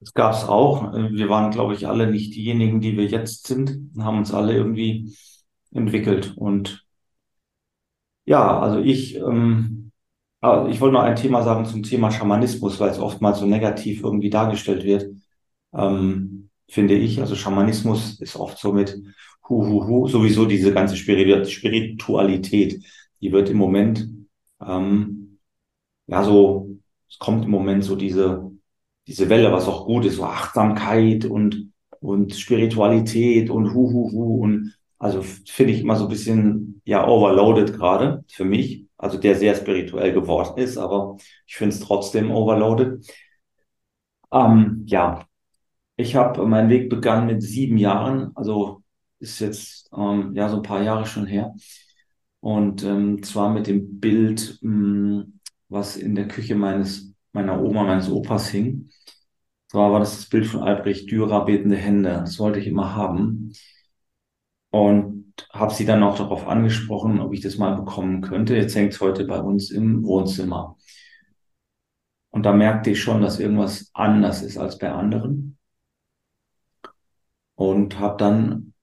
Das 0.00 0.14
gab 0.14 0.34
es 0.34 0.44
auch. 0.44 0.92
Wir 0.92 1.28
waren, 1.28 1.52
glaube 1.52 1.74
ich, 1.74 1.86
alle 1.86 2.10
nicht 2.10 2.34
diejenigen, 2.34 2.80
die 2.80 2.96
wir 2.96 3.06
jetzt 3.06 3.46
sind, 3.46 3.90
haben 3.98 4.18
uns 4.18 4.34
alle 4.34 4.54
irgendwie 4.54 5.14
entwickelt. 5.72 6.34
Und 6.36 6.84
ja, 8.24 8.58
also 8.58 8.80
ich, 8.80 9.16
ähm, 9.16 9.92
ah, 10.40 10.66
ich 10.68 10.80
wollte 10.80 10.94
noch 10.94 11.02
ein 11.02 11.16
Thema 11.16 11.42
sagen 11.42 11.66
zum 11.66 11.82
Thema 11.82 12.10
Schamanismus, 12.10 12.80
weil 12.80 12.90
es 12.90 12.98
oftmals 12.98 13.38
so 13.38 13.46
negativ 13.46 14.02
irgendwie 14.02 14.30
dargestellt 14.30 14.84
wird, 14.84 15.06
ähm, 15.72 16.50
finde 16.68 16.94
ich. 16.94 17.20
Also 17.20 17.36
Schamanismus 17.36 18.20
ist 18.20 18.36
oft 18.36 18.58
so 18.58 18.72
mit 18.72 19.00
hu, 19.48 19.64
hu, 19.66 19.86
hu, 19.86 20.08
sowieso 20.08 20.46
diese 20.46 20.72
ganze 20.72 20.96
Spiritualität, 20.96 22.82
die 23.20 23.32
wird 23.32 23.50
im 23.50 23.56
Moment 23.56 24.08
ähm, 24.60 25.21
ja, 26.06 26.22
so, 26.24 26.70
es 27.08 27.18
kommt 27.18 27.44
im 27.44 27.50
Moment 27.50 27.84
so 27.84 27.96
diese, 27.96 28.50
diese 29.06 29.28
Welle, 29.28 29.52
was 29.52 29.68
auch 29.68 29.86
gut 29.86 30.04
ist, 30.04 30.16
so 30.16 30.24
Achtsamkeit 30.24 31.24
und, 31.24 31.72
und 32.00 32.34
Spiritualität 32.34 33.50
und 33.50 33.74
hu, 33.74 33.92
hu, 33.92 34.12
hu 34.12 34.42
und 34.42 34.76
also 34.98 35.22
finde 35.22 35.72
ich 35.72 35.80
immer 35.80 35.96
so 35.96 36.04
ein 36.04 36.10
bisschen, 36.10 36.80
ja, 36.84 37.06
overloaded 37.08 37.74
gerade 37.74 38.24
für 38.28 38.44
mich. 38.44 38.86
Also 38.96 39.18
der 39.18 39.34
sehr 39.34 39.56
spirituell 39.56 40.12
geworden 40.12 40.58
ist, 40.58 40.78
aber 40.78 41.16
ich 41.46 41.56
finde 41.56 41.74
es 41.74 41.80
trotzdem 41.80 42.30
overloaded. 42.30 43.04
Ähm, 44.32 44.84
ja, 44.86 45.26
ich 45.96 46.16
habe 46.16 46.46
meinen 46.46 46.70
Weg 46.70 46.88
begann 46.88 47.26
mit 47.26 47.42
sieben 47.42 47.78
Jahren, 47.78 48.30
also 48.36 48.82
ist 49.18 49.40
jetzt 49.40 49.90
ähm, 49.96 50.32
ja 50.34 50.48
so 50.48 50.56
ein 50.56 50.62
paar 50.62 50.82
Jahre 50.82 51.06
schon 51.06 51.26
her. 51.26 51.54
Und 52.40 52.84
ähm, 52.84 53.22
zwar 53.22 53.50
mit 53.52 53.66
dem 53.66 54.00
Bild, 54.00 54.58
mh, 54.62 55.22
hm, 55.22 55.40
was 55.72 55.96
in 55.96 56.14
der 56.14 56.28
Küche 56.28 56.54
meines 56.54 57.14
meiner 57.32 57.62
Oma, 57.62 57.84
meines 57.84 58.10
Opas 58.10 58.48
hing. 58.48 58.90
Zwar 59.68 59.92
war 59.92 60.00
das 60.00 60.16
das 60.16 60.28
Bild 60.28 60.46
von 60.46 60.62
Albrecht 60.62 61.10
Dürer, 61.10 61.44
betende 61.46 61.76
Hände. 61.76 62.10
Das 62.10 62.38
wollte 62.38 62.60
ich 62.60 62.66
immer 62.66 62.94
haben 62.94 63.52
und 64.70 65.34
habe 65.52 65.72
sie 65.72 65.86
dann 65.86 66.02
auch 66.02 66.16
darauf 66.16 66.46
angesprochen, 66.46 67.20
ob 67.20 67.32
ich 67.32 67.40
das 67.40 67.56
mal 67.58 67.74
bekommen 67.76 68.20
könnte. 68.20 68.54
Jetzt 68.56 68.74
hängt 68.76 68.92
es 68.92 69.00
heute 69.00 69.24
bei 69.24 69.40
uns 69.40 69.70
im 69.70 70.04
Wohnzimmer. 70.04 70.76
Und 72.30 72.44
da 72.44 72.52
merkte 72.52 72.90
ich 72.90 73.00
schon, 73.02 73.22
dass 73.22 73.40
irgendwas 73.40 73.90
anders 73.94 74.42
ist 74.42 74.58
als 74.58 74.78
bei 74.78 74.90
anderen. 74.90 75.58
Und 77.54 77.98
habe 77.98 78.16
dann 78.18 78.74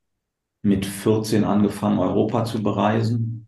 mit 0.61 0.85
14 0.85 1.43
angefangen, 1.43 1.99
Europa 1.99 2.45
zu 2.45 2.63
bereisen 2.63 3.38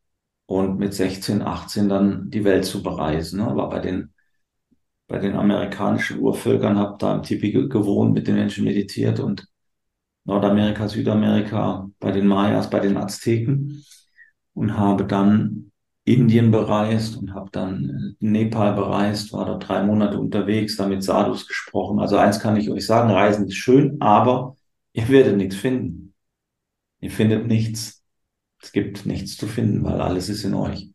und 0.52 0.80
mit 0.80 0.94
16, 0.94 1.42
18 1.42 1.88
dann 1.88 2.30
die 2.30 2.44
Welt 2.44 2.66
zu 2.66 2.84
bereisen. 2.84 3.40
Aber 3.40 3.70
bei 3.70 3.80
den, 3.80 4.14
bei 5.08 5.18
den 5.18 5.36
amerikanischen 5.36 6.20
Urvölkern 6.20 6.78
habe 6.78 6.98
da 7.00 7.16
im 7.16 7.24
Tipi 7.24 7.52
gewohnt, 7.70 8.14
mit 8.14 8.28
den 8.28 8.36
Menschen 8.36 8.66
meditiert 8.66 9.22
und 9.22 9.48
Nordamerika, 10.26 10.90
Südamerika, 10.90 11.90
bei 12.00 12.12
den 12.12 12.28
Mayas, 12.28 12.70
bei 12.70 12.82
den 12.82 12.98
Azteken 12.98 13.86
und 14.54 14.78
habe 14.78 15.06
dann 15.06 15.72
Indien 16.04 16.52
bereist 16.52 17.16
und 17.16 17.34
habe 17.34 17.50
dann 17.52 18.18
äh, 18.20 18.26
Nepal 18.26 18.74
bereist, 18.74 19.32
war 19.32 19.46
dort 19.46 19.70
drei 19.70 19.84
Monate 19.84 20.20
unterwegs, 20.20 20.76
damit 20.76 21.02
Sadhus 21.04 21.48
gesprochen. 21.48 22.00
Also 22.00 22.18
eins 22.18 22.40
kann 22.42 22.58
ich 22.58 22.70
euch 22.70 22.86
sagen, 22.86 23.10
Reisen 23.10 23.48
ist 23.48 23.56
schön, 23.56 24.02
aber 24.02 24.58
ihr 24.92 25.08
werdet 25.08 25.38
nichts 25.38 25.56
finden. 25.56 26.14
Ihr 27.00 27.12
findet 27.12 27.48
nichts. 27.48 28.01
Es 28.62 28.72
gibt 28.72 29.06
nichts 29.06 29.38
zu 29.38 29.48
finden, 29.48 29.84
weil 29.84 30.02
alles 30.02 30.30
ist 30.30 30.44
in 30.44 30.54
euch. 30.54 30.90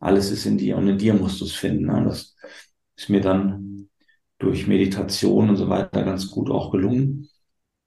Alles 0.00 0.30
ist 0.30 0.46
in 0.46 0.58
dir 0.58 0.76
und 0.76 0.88
in 0.88 0.98
dir 0.98 1.14
musst 1.14 1.40
du 1.40 1.44
es 1.44 1.52
finden. 1.52 1.86
Ne? 1.86 2.04
Das 2.04 2.34
ist 2.96 3.08
mir 3.08 3.20
dann 3.20 3.88
durch 4.38 4.66
Meditation 4.66 5.50
und 5.50 5.56
so 5.56 5.68
weiter 5.68 6.02
ganz 6.02 6.30
gut 6.30 6.50
auch 6.50 6.72
gelungen 6.72 7.28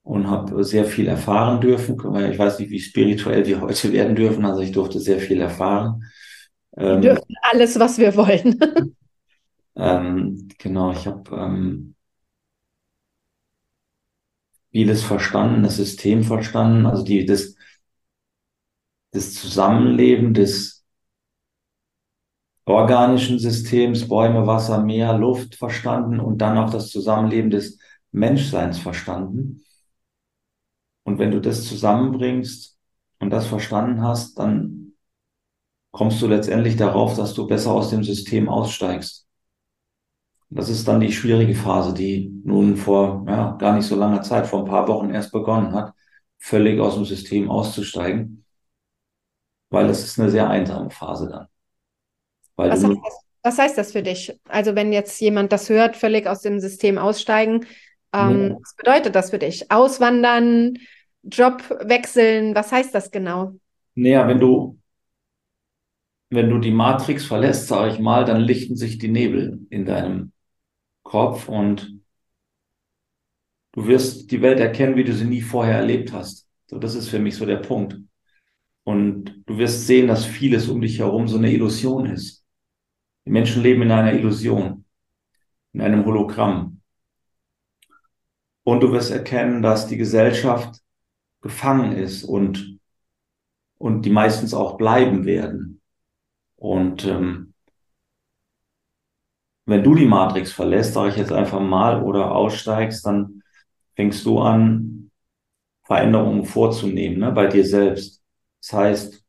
und 0.04 0.30
habe 0.30 0.64
sehr 0.64 0.86
viel 0.86 1.08
erfahren 1.08 1.60
dürfen. 1.60 1.96
Ich 2.32 2.40
weiß 2.40 2.60
nicht, 2.60 2.70
wie 2.70 2.80
spirituell 2.80 3.46
wir 3.46 3.62
heute 3.62 3.92
werden 3.92 4.16
dürfen. 4.16 4.46
Also 4.46 4.62
ich 4.62 4.72
durfte 4.72 5.00
sehr 5.00 5.20
viel 5.20 5.42
erfahren. 5.42 6.04
Wir 6.72 6.88
ähm, 6.88 7.02
dürfen 7.02 7.36
alles, 7.42 7.80
was 7.80 7.98
wir 7.98 8.16
wollen. 8.16 8.60
ähm, 9.76 10.48
genau, 10.58 10.92
ich 10.92 11.08
habe 11.08 11.36
ähm, 11.36 11.96
vieles 14.72 15.04
verstanden, 15.04 15.64
das 15.64 15.78
System 15.78 16.24
verstanden, 16.24 16.86
also 16.86 17.04
die, 17.04 17.26
das, 17.26 17.55
das 19.16 19.34
Zusammenleben 19.34 20.34
des 20.34 20.86
organischen 22.66 23.40
Systems, 23.40 24.08
Bäume, 24.08 24.46
Wasser, 24.48 24.84
Meer, 24.84 25.18
Luft 25.18 25.56
verstanden 25.56 26.20
und 26.20 26.40
dann 26.40 26.58
auch 26.58 26.70
das 26.70 26.90
Zusammenleben 26.90 27.50
des 27.50 27.80
Menschseins 28.12 28.80
verstanden. 28.80 29.64
Und 31.04 31.20
wenn 31.20 31.32
du 31.32 31.40
das 31.40 31.68
zusammenbringst 31.68 32.78
und 33.20 33.30
das 33.30 33.46
verstanden 33.48 34.02
hast, 34.02 34.40
dann 34.40 34.94
kommst 35.92 36.22
du 36.22 36.28
letztendlich 36.28 36.76
darauf, 36.76 37.16
dass 37.16 37.34
du 37.34 37.48
besser 37.48 37.72
aus 37.72 37.92
dem 37.92 38.04
System 38.04 38.50
aussteigst. 38.50 39.28
Das 40.50 40.70
ist 40.70 40.88
dann 40.88 41.00
die 41.00 41.12
schwierige 41.12 41.56
Phase, 41.56 41.94
die 41.94 42.30
nun 42.44 42.76
vor 42.76 43.26
ja, 43.28 43.52
gar 43.58 43.76
nicht 43.76 43.86
so 43.86 43.96
langer 43.96 44.22
Zeit, 44.22 44.48
vor 44.48 44.60
ein 44.60 44.70
paar 44.70 44.88
Wochen 44.88 45.10
erst 45.12 45.32
begonnen 45.32 45.74
hat, 45.74 45.94
völlig 46.38 46.80
aus 46.80 46.96
dem 46.96 47.06
System 47.06 47.50
auszusteigen, 47.50 48.45
weil 49.70 49.88
das 49.88 50.04
ist 50.04 50.20
eine 50.20 50.30
sehr 50.30 50.50
einsame 50.50 50.90
Phase 50.90 51.30
dann. 51.30 51.48
Was, 52.56 52.84
heißt 52.84 52.84
das, 52.84 53.26
was 53.44 53.58
heißt 53.58 53.78
das 53.78 53.92
für 53.92 54.04
dich? 54.04 54.40
Also 54.48 54.76
wenn 54.76 54.94
jetzt 54.94 55.20
jemand 55.20 55.52
das 55.52 55.70
hört, 55.70 55.96
völlig 55.96 56.28
aus 56.28 56.42
dem 56.42 56.60
System 56.60 56.98
aussteigen, 56.98 57.66
ähm, 58.14 58.50
ja. 58.50 58.58
was 58.62 58.76
bedeutet 58.76 59.16
das 59.16 59.30
für 59.32 59.40
dich? 59.40 59.72
Auswandern, 59.72 60.78
Job 61.24 61.64
wechseln? 61.82 62.56
Was 62.56 62.72
heißt 62.72 62.94
das 62.96 63.12
genau? 63.12 63.54
Naja, 63.96 64.28
wenn 64.28 64.40
du, 64.40 64.80
wenn 66.30 66.50
du 66.50 66.60
die 66.60 66.72
Matrix 66.72 67.26
verlässt, 67.26 67.68
sage 67.68 67.92
ich 67.92 68.00
mal, 68.00 68.26
dann 68.26 68.42
lichten 68.42 68.76
sich 68.76 68.98
die 68.98 69.10
Nebel 69.10 69.66
in 69.70 69.86
deinem 69.86 70.32
Kopf 71.04 71.50
und 71.50 72.00
du 73.74 73.88
wirst 73.88 74.32
die 74.32 74.42
Welt 74.42 74.60
erkennen, 74.60 74.96
wie 74.96 75.04
du 75.04 75.14
sie 75.14 75.26
nie 75.26 75.42
vorher 75.42 75.78
erlebt 75.78 76.14
hast. 76.14 76.48
So, 76.68 76.80
das 76.80 76.96
ist 76.96 77.10
für 77.10 77.20
mich 77.20 77.36
so 77.36 77.46
der 77.46 77.58
Punkt. 77.58 77.98
Und 78.86 79.44
du 79.48 79.58
wirst 79.58 79.88
sehen, 79.88 80.08
dass 80.08 80.26
vieles 80.26 80.70
um 80.70 80.80
dich 80.80 81.00
herum 81.00 81.28
so 81.28 81.38
eine 81.38 81.52
Illusion 81.52 82.06
ist. 82.06 82.46
Die 83.26 83.32
Menschen 83.32 83.64
leben 83.64 83.82
in 83.82 83.92
einer 83.92 84.14
Illusion, 84.14 84.86
in 85.74 85.82
einem 85.82 86.06
Hologramm. 86.06 86.82
Und 88.64 88.82
du 88.82 88.92
wirst 88.92 89.12
erkennen, 89.12 89.64
dass 89.64 89.88
die 89.88 89.98
Gesellschaft 89.98 90.80
gefangen 91.42 91.94
ist 91.94 92.24
und, 92.24 92.80
und 93.80 94.04
die 94.04 94.12
meistens 94.12 94.54
auch 94.54 94.78
bleiben 94.78 95.26
werden. 95.26 95.82
Und 96.56 97.06
ähm, 97.06 97.56
wenn 99.66 99.84
du 99.84 99.96
die 99.96 100.06
Matrix 100.06 100.52
verlässt, 100.52 100.94
sage 100.94 101.10
ich 101.10 101.18
jetzt 101.18 101.32
einfach 101.32 101.60
mal, 101.60 102.04
oder 102.04 102.32
aussteigst, 102.36 103.04
dann 103.06 103.42
fängst 103.96 104.26
du 104.26 104.40
an, 104.40 105.10
Veränderungen 105.84 106.46
vorzunehmen 106.46 107.20
ne, 107.20 107.32
bei 107.32 107.48
dir 107.48 107.66
selbst. 107.66 108.15
Das 108.66 108.74
heißt, 108.74 109.24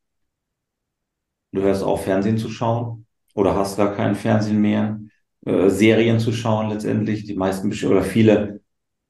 du 1.51 1.61
hörst 1.61 1.83
auf, 1.83 2.05
Fernsehen 2.05 2.39
zu 2.39 2.49
schauen 2.49 3.05
oder 3.35 3.55
hast 3.55 3.77
gar 3.77 3.95
kein 3.95 4.15
Fernsehen 4.15 4.59
mehr, 4.59 4.99
äh, 5.45 5.69
Serien 5.69 6.19
zu 6.19 6.31
schauen 6.31 6.69
letztendlich. 6.69 7.25
Die 7.25 7.35
meisten 7.35 7.71
oder 7.85 8.01
viele 8.01 8.61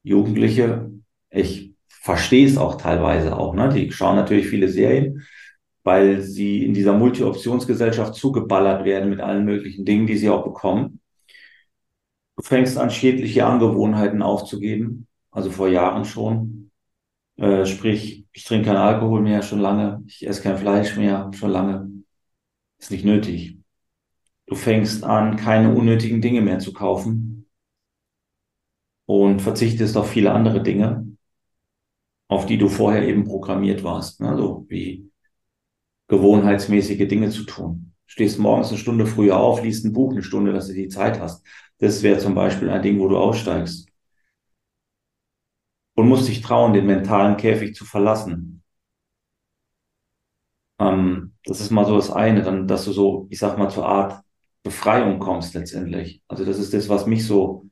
Jugendliche, 0.04 0.92
ich 1.30 1.74
verstehe 1.88 2.46
es 2.46 2.58
auch 2.58 2.76
teilweise 2.76 3.38
auch. 3.38 3.56
Ne? 3.56 3.70
Die 3.70 3.90
schauen 3.94 4.18
natürlich 4.18 4.48
viele 4.50 4.68
Serien, 4.68 5.26
weil 5.84 6.22
sie 6.22 6.66
in 6.66 6.74
dieser 6.74 6.94
Multi-Optionsgesellschaft 6.94 8.16
zugeballert 8.16 8.84
werden 8.84 9.10
mit 9.10 9.22
allen 9.22 9.46
möglichen 9.46 9.86
Dingen, 9.86 10.08
die 10.08 10.18
sie 10.18 10.30
auch 10.30 10.44
bekommen. 10.44 11.00
Du 12.36 12.44
fängst 12.44 12.78
an, 12.78 12.92
schädliche 12.92 13.46
Angewohnheiten 13.46 14.22
aufzugeben, 14.22 15.08
also 15.32 15.50
vor 15.52 15.70
Jahren 15.70 16.04
schon. 16.04 16.67
Äh, 17.38 17.66
sprich, 17.66 18.26
ich 18.32 18.44
trinke 18.44 18.68
keinen 18.68 18.78
Alkohol 18.78 19.22
mehr, 19.22 19.42
schon 19.42 19.60
lange. 19.60 20.04
Ich 20.08 20.28
esse 20.28 20.42
kein 20.42 20.58
Fleisch 20.58 20.96
mehr, 20.98 21.32
schon 21.34 21.52
lange. 21.52 21.90
Ist 22.80 22.92
nicht 22.92 23.06
nötig. 23.06 23.58
Du 24.46 24.56
fängst 24.56 25.04
an, 25.04 25.36
keine 25.36 25.74
unnötigen 25.74 26.22
Dinge 26.22 26.42
mehr 26.42 26.60
zu 26.60 26.74
kaufen 26.74 27.48
und 29.06 29.42
verzichtest 29.42 29.98
auf 29.98 30.10
viele 30.10 30.32
andere 30.32 30.62
Dinge 30.64 31.08
auf 32.28 32.46
die 32.46 32.58
du 32.58 32.70
vorher 32.70 33.08
eben 33.08 33.24
programmiert 33.24 33.84
warst. 33.84 34.22
Ne? 34.22 34.30
Also 34.30 34.66
wie 34.70 35.10
gewohnheitsmäßige 36.08 37.08
Dinge 37.08 37.30
zu 37.30 37.44
tun. 37.44 37.94
Stehst 38.06 38.40
morgens 38.40 38.70
eine 38.70 38.78
Stunde 38.78 39.06
früher 39.06 39.38
auf, 39.38 39.64
liest 39.64 39.86
ein 39.86 39.94
Buch 39.94 40.12
eine 40.12 40.24
Stunde, 40.24 40.54
dass 40.54 40.68
du 40.68 40.74
die 40.74 40.88
Zeit 40.88 41.20
hast. 41.20 41.46
Das 41.80 42.04
wäre 42.04 42.20
zum 42.20 42.36
Beispiel 42.36 42.70
ein 42.70 42.82
Ding, 42.82 43.00
wo 43.00 43.08
du 43.08 43.18
aussteigst. 43.18 43.88
Und 45.98 46.08
musst 46.08 46.30
dich 46.30 46.40
trauen, 46.42 46.72
den 46.72 46.86
mentalen 46.86 47.36
Käfig 47.36 47.76
zu 47.76 47.84
verlassen. 47.84 48.64
Ähm, 50.80 51.34
das 51.46 51.62
ist 51.62 51.72
mal 51.72 51.86
so 51.86 51.96
das 51.96 52.12
eine, 52.12 52.42
dann, 52.44 52.68
dass 52.68 52.86
du 52.86 52.92
so, 52.92 53.28
ich 53.30 53.40
sag 53.40 53.58
mal, 53.58 53.70
zur 53.70 53.88
Art 53.88 54.24
Befreiung 54.64 55.20
kommst 55.20 55.54
letztendlich. 55.54 56.22
Also 56.28 56.46
das 56.46 56.60
ist 56.60 56.74
das, 56.74 56.90
was 56.90 57.06
mich 57.08 57.26
so, 57.26 57.70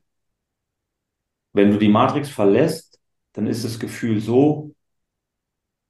wenn 1.52 1.70
du 1.70 1.78
die 1.78 1.88
Matrix 1.88 2.28
verlässt, 2.30 3.00
dann 3.32 3.46
ist 3.46 3.64
das 3.64 3.78
Gefühl 3.78 4.20
so, 4.20 4.74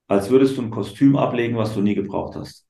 als 0.08 0.30
würdest 0.30 0.56
du 0.56 0.62
ein 0.62 0.70
Kostüm 0.72 1.14
ablegen, 1.16 1.56
was 1.56 1.74
du 1.74 1.80
nie 1.80 1.94
gebraucht 1.94 2.34
hast. 2.34 2.65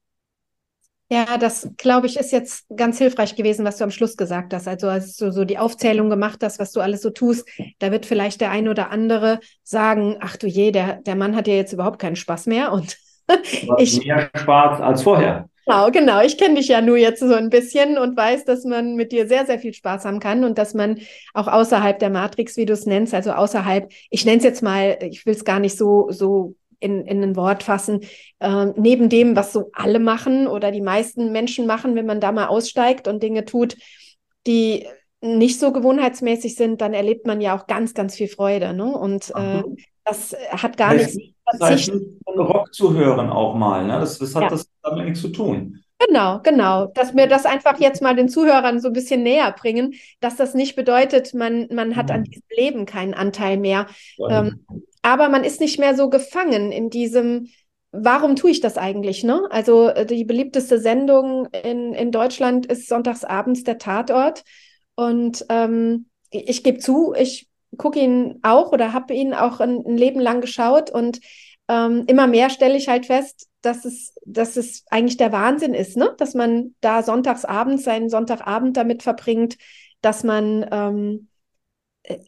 Ja, 1.08 1.38
das 1.38 1.68
glaube 1.76 2.08
ich 2.08 2.16
ist 2.16 2.32
jetzt 2.32 2.66
ganz 2.74 2.98
hilfreich 2.98 3.36
gewesen, 3.36 3.64
was 3.64 3.76
du 3.76 3.84
am 3.84 3.92
Schluss 3.92 4.16
gesagt 4.16 4.52
hast. 4.52 4.66
Also 4.66 4.88
als 4.88 5.16
du 5.16 5.30
so 5.30 5.44
die 5.44 5.58
Aufzählung 5.58 6.10
gemacht 6.10 6.40
hast, 6.42 6.58
was 6.58 6.72
du 6.72 6.80
alles 6.80 7.00
so 7.00 7.10
tust, 7.10 7.48
da 7.78 7.92
wird 7.92 8.06
vielleicht 8.06 8.40
der 8.40 8.50
ein 8.50 8.66
oder 8.68 8.90
andere 8.90 9.38
sagen, 9.62 10.16
ach 10.20 10.36
du 10.36 10.48
je, 10.48 10.72
der, 10.72 10.96
der 11.02 11.14
Mann 11.14 11.36
hat 11.36 11.46
ja 11.46 11.54
jetzt 11.54 11.72
überhaupt 11.72 12.00
keinen 12.00 12.16
Spaß 12.16 12.46
mehr 12.46 12.72
und 12.72 12.96
ich 13.78 14.04
mehr 14.04 14.30
Spaß 14.34 14.80
als 14.80 15.02
vorher. 15.02 15.48
Genau, 15.64 15.90
genau. 15.90 16.22
Ich 16.22 16.38
kenne 16.38 16.54
dich 16.56 16.68
ja 16.68 16.80
nur 16.80 16.96
jetzt 16.96 17.20
so 17.20 17.34
ein 17.34 17.50
bisschen 17.50 17.98
und 17.98 18.16
weiß, 18.16 18.44
dass 18.44 18.64
man 18.64 18.94
mit 18.94 19.10
dir 19.10 19.26
sehr, 19.26 19.46
sehr 19.46 19.58
viel 19.58 19.74
Spaß 19.74 20.04
haben 20.04 20.20
kann 20.20 20.44
und 20.44 20.58
dass 20.58 20.74
man 20.74 21.00
auch 21.34 21.48
außerhalb 21.48 21.98
der 21.98 22.10
Matrix, 22.10 22.56
wie 22.56 22.66
du 22.66 22.72
es 22.72 22.86
nennst, 22.86 23.14
also 23.14 23.32
außerhalb, 23.32 23.90
ich 24.10 24.24
nenne 24.24 24.38
es 24.38 24.44
jetzt 24.44 24.62
mal, 24.62 24.98
ich 25.02 25.26
will 25.26 25.34
es 25.34 25.44
gar 25.44 25.58
nicht 25.58 25.76
so, 25.76 26.08
so 26.10 26.54
in, 26.80 27.06
in 27.06 27.22
ein 27.22 27.36
Wort 27.36 27.62
fassen, 27.62 28.00
äh, 28.40 28.66
neben 28.76 29.08
dem, 29.08 29.36
was 29.36 29.52
so 29.52 29.70
alle 29.72 29.98
machen 29.98 30.46
oder 30.46 30.70
die 30.70 30.80
meisten 30.80 31.32
Menschen 31.32 31.66
machen, 31.66 31.94
wenn 31.94 32.06
man 32.06 32.20
da 32.20 32.32
mal 32.32 32.46
aussteigt 32.46 33.08
und 33.08 33.22
Dinge 33.22 33.44
tut, 33.44 33.76
die 34.46 34.86
nicht 35.20 35.58
so 35.58 35.72
gewohnheitsmäßig 35.72 36.56
sind, 36.56 36.80
dann 36.80 36.94
erlebt 36.94 37.26
man 37.26 37.40
ja 37.40 37.56
auch 37.56 37.66
ganz, 37.66 37.94
ganz 37.94 38.14
viel 38.14 38.28
Freude. 38.28 38.72
Ne? 38.74 38.84
Und 38.84 39.32
äh, 39.34 39.62
das 40.04 40.36
hat 40.50 40.76
gar 40.76 40.94
nichts 40.94 41.14
mit 41.14 41.34
Verzicht. 41.58 41.92
Rock 42.26 42.72
zu 42.74 42.94
hören 42.94 43.30
auch 43.30 43.54
mal. 43.54 43.86
Ne? 43.86 43.98
Das, 43.98 44.18
das 44.18 44.34
hat 44.34 44.44
ja. 44.44 44.48
das 44.50 44.68
damit 44.82 45.06
nichts 45.06 45.20
zu 45.20 45.28
tun. 45.28 45.82
Genau, 45.98 46.40
genau. 46.42 46.86
Dass 46.86 47.16
wir 47.16 47.26
das 47.26 47.46
einfach 47.46 47.80
jetzt 47.80 48.02
mal 48.02 48.14
den 48.14 48.28
Zuhörern 48.28 48.80
so 48.80 48.88
ein 48.88 48.92
bisschen 48.92 49.22
näher 49.22 49.54
bringen, 49.58 49.94
dass 50.20 50.36
das 50.36 50.52
nicht 50.52 50.76
bedeutet, 50.76 51.32
man, 51.32 51.68
man 51.72 51.96
hat 51.96 52.10
an 52.10 52.24
diesem 52.24 52.42
Leben 52.54 52.84
keinen 52.84 53.14
Anteil 53.14 53.56
mehr. 53.56 53.86
Ähm, 54.28 54.66
aber 55.06 55.28
man 55.28 55.44
ist 55.44 55.60
nicht 55.60 55.78
mehr 55.78 55.94
so 55.94 56.10
gefangen 56.10 56.72
in 56.72 56.90
diesem, 56.90 57.46
warum 57.92 58.34
tue 58.34 58.50
ich 58.50 58.60
das 58.60 58.76
eigentlich? 58.76 59.22
Ne? 59.22 59.40
Also 59.50 59.88
äh, 59.88 60.04
die 60.04 60.24
beliebteste 60.24 60.80
Sendung 60.80 61.46
in, 61.62 61.94
in 61.94 62.10
Deutschland 62.10 62.66
ist 62.66 62.88
sonntagsabends 62.88 63.62
der 63.62 63.78
Tatort. 63.78 64.42
Und 64.96 65.46
ähm, 65.48 66.06
ich 66.32 66.64
gebe 66.64 66.80
zu, 66.80 67.14
ich 67.16 67.48
gucke 67.78 68.00
ihn 68.00 68.40
auch 68.42 68.72
oder 68.72 68.92
habe 68.92 69.14
ihn 69.14 69.32
auch 69.32 69.60
ein, 69.60 69.80
ein, 69.86 69.96
Leben 69.96 70.18
lang 70.18 70.40
geschaut 70.40 70.90
und 70.90 71.20
ähm, 71.68 72.02
immer 72.08 72.26
mehr 72.26 72.50
stelle 72.50 72.76
ich 72.76 72.88
halt 72.88 73.06
fest, 73.06 73.46
dass 73.62 73.84
es, 73.84 74.12
dass 74.24 74.56
es 74.56 74.86
eigentlich 74.90 75.18
der 75.18 75.30
Wahnsinn 75.30 75.74
ist, 75.74 75.96
ne? 75.96 76.16
dass 76.18 76.34
man 76.34 76.74
da 76.80 77.04
sonntagsabends 77.04 77.84
seinen 77.84 78.10
Sonntagabend 78.10 78.76
damit 78.76 79.04
verbringt, 79.04 79.56
dass 80.00 80.24
man 80.24 80.66
ähm, 80.72 81.28
äh, 81.28 81.35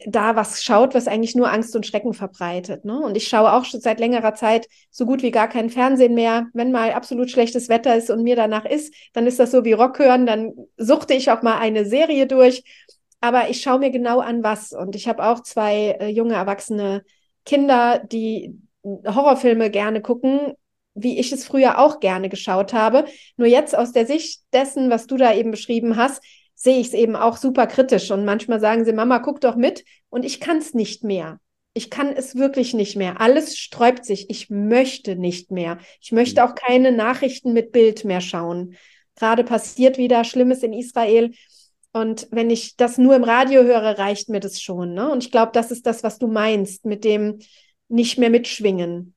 da 0.06 0.35
was 0.37 0.62
schaut, 0.62 0.94
was 0.94 1.06
eigentlich 1.06 1.37
nur 1.37 1.52
Angst 1.52 1.76
und 1.76 1.87
Schrecken 1.87 2.12
verbreitet. 2.12 2.85
Ne? 2.85 2.99
Und 3.00 3.16
ich 3.16 3.28
schaue 3.28 3.52
auch 3.52 3.64
schon 3.64 3.80
seit 3.80 4.00
längerer 4.00 4.35
Zeit 4.35 4.66
so 4.90 5.06
gut 5.06 5.23
wie 5.23 5.30
gar 5.30 5.49
kein 5.49 5.70
Fernsehen 5.70 6.14
mehr. 6.14 6.47
Wenn 6.52 6.73
mal 6.73 6.92
absolut 6.92 7.30
schlechtes 7.30 7.68
Wetter 7.68 7.94
ist 7.97 8.11
und 8.11 8.23
mir 8.23 8.37
danach 8.37 8.64
ist, 8.64 8.92
dann 9.12 9.26
ist 9.26 9.38
das 9.38 9.50
so 9.50 9.64
wie 9.64 9.73
Rock 9.73 9.99
hören, 9.99 10.26
dann 10.26 10.52
suchte 10.76 11.14
ich 11.14 11.30
auch 11.30 11.42
mal 11.42 11.58
eine 11.58 11.85
Serie 11.85 12.26
durch 12.26 12.64
aber 13.20 13.50
ich 13.50 13.61
schaue 13.61 13.80
mir 13.80 13.90
genau 13.90 14.20
an, 14.20 14.42
was. 14.42 14.73
Und 14.73 14.94
ich 14.94 15.08
habe 15.08 15.25
auch 15.25 15.42
zwei 15.42 15.97
äh, 16.00 16.08
junge, 16.08 16.35
erwachsene 16.35 17.04
Kinder, 17.44 17.99
die 17.99 18.56
Horrorfilme 18.85 19.70
gerne 19.70 20.00
gucken, 20.00 20.52
wie 20.94 21.18
ich 21.18 21.32
es 21.32 21.47
früher 21.47 21.78
auch 21.78 22.00
gerne 22.00 22.28
geschaut 22.28 22.73
habe. 22.73 23.06
Nur 23.37 23.49
jetzt 23.49 23.76
aus 23.76 23.92
der 23.92 24.06
Sicht 24.06 24.42
dessen, 24.52 24.90
was 24.90 25.06
du 25.06 25.16
da 25.16 25.35
eben 25.35 25.50
beschrieben 25.50 25.97
hast, 25.97 26.23
sehe 26.58 26.80
ich 26.80 26.88
es 26.88 26.92
eben 26.92 27.14
auch 27.14 27.36
super 27.36 27.68
kritisch. 27.68 28.10
Und 28.10 28.24
manchmal 28.24 28.58
sagen 28.60 28.84
sie, 28.84 28.92
Mama, 28.92 29.20
guck 29.20 29.40
doch 29.40 29.54
mit. 29.54 29.84
Und 30.10 30.24
ich 30.24 30.40
kann 30.40 30.58
es 30.58 30.74
nicht 30.74 31.04
mehr. 31.04 31.38
Ich 31.72 31.88
kann 31.88 32.08
es 32.08 32.34
wirklich 32.34 32.74
nicht 32.74 32.96
mehr. 32.96 33.20
Alles 33.20 33.56
sträubt 33.56 34.04
sich. 34.04 34.28
Ich 34.28 34.50
möchte 34.50 35.14
nicht 35.14 35.52
mehr. 35.52 35.78
Ich 36.00 36.10
möchte 36.10 36.44
auch 36.44 36.56
keine 36.56 36.90
Nachrichten 36.90 37.52
mit 37.52 37.70
Bild 37.70 38.04
mehr 38.04 38.20
schauen. 38.20 38.74
Gerade 39.14 39.44
passiert 39.44 39.98
wieder 39.98 40.24
Schlimmes 40.24 40.64
in 40.64 40.72
Israel. 40.72 41.30
Und 41.92 42.26
wenn 42.32 42.50
ich 42.50 42.76
das 42.76 42.98
nur 42.98 43.14
im 43.14 43.24
Radio 43.24 43.62
höre, 43.62 43.96
reicht 43.96 44.28
mir 44.28 44.40
das 44.40 44.60
schon. 44.60 44.94
Ne? 44.94 45.08
Und 45.08 45.22
ich 45.22 45.30
glaube, 45.30 45.52
das 45.54 45.70
ist 45.70 45.86
das, 45.86 46.02
was 46.02 46.18
du 46.18 46.26
meinst, 46.26 46.84
mit 46.84 47.04
dem 47.04 47.38
nicht 47.88 48.18
mehr 48.18 48.30
mitschwingen. 48.30 49.14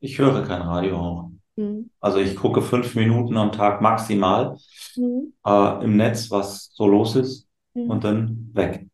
Ich 0.00 0.18
höre 0.18 0.46
kein 0.46 0.60
Radio 0.60 0.96
auch. 0.98 1.30
Mhm. 1.56 1.90
Also 2.00 2.18
ich 2.18 2.36
gucke 2.36 2.62
fünf 2.62 2.94
Minuten 2.94 3.36
am 3.36 3.52
Tag 3.52 3.80
maximal 3.80 4.56
mhm. 4.94 5.32
äh, 5.44 5.84
im 5.84 5.96
Netz, 5.96 6.30
was 6.30 6.70
so 6.72 6.86
los 6.86 7.16
ist, 7.16 7.48
mhm. 7.74 7.90
und 7.90 8.04
dann 8.04 8.50
weg. 8.52 8.86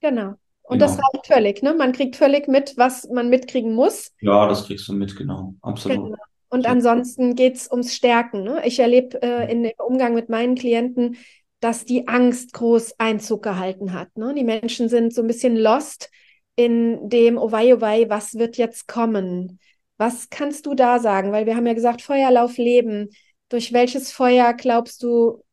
Genau. 0.00 0.34
Und 0.62 0.78
genau. 0.78 0.86
das 0.86 0.98
reicht 0.98 1.26
völlig, 1.26 1.62
ne? 1.62 1.74
Man 1.74 1.92
kriegt 1.92 2.14
völlig 2.14 2.46
mit, 2.46 2.74
was 2.76 3.08
man 3.08 3.28
mitkriegen 3.28 3.74
muss. 3.74 4.12
Ja, 4.20 4.46
das 4.46 4.66
kriegst 4.66 4.86
du 4.86 4.92
mit, 4.92 5.16
genau. 5.16 5.54
Absolut. 5.62 6.04
Genau. 6.04 6.16
Und 6.48 6.66
ansonsten 6.66 7.36
geht 7.36 7.56
es 7.56 7.70
ums 7.70 7.94
Stärken. 7.94 8.42
Ne? 8.42 8.62
Ich 8.64 8.80
erlebe 8.80 9.22
äh, 9.22 9.50
in 9.50 9.62
dem 9.62 9.72
Umgang 9.78 10.14
mit 10.14 10.28
meinen 10.28 10.56
Klienten, 10.56 11.16
dass 11.60 11.84
die 11.84 12.08
Angst 12.08 12.52
groß 12.52 12.98
Einzug 12.98 13.42
gehalten 13.42 13.92
hat. 13.92 14.16
Ne? 14.16 14.34
Die 14.34 14.44
Menschen 14.44 14.88
sind 14.88 15.14
so 15.14 15.22
ein 15.22 15.28
bisschen 15.28 15.56
lost 15.56 16.10
in 16.56 17.08
dem, 17.08 17.38
oh 17.38 17.52
wei, 17.52 17.74
oh 17.74 17.80
wei, 17.80 18.08
was 18.08 18.34
wird 18.34 18.56
jetzt 18.56 18.88
kommen? 18.88 19.60
Was 20.00 20.30
kannst 20.30 20.64
du 20.64 20.72
da 20.72 20.98
sagen? 20.98 21.30
Weil 21.30 21.44
wir 21.44 21.56
haben 21.56 21.66
ja 21.66 21.74
gesagt, 21.74 22.00
Feuerlauf 22.00 22.56
leben. 22.56 23.10
Durch 23.50 23.74
welches 23.74 24.12
Feuer 24.12 24.54
glaubst 24.54 25.02
du, 25.02 25.44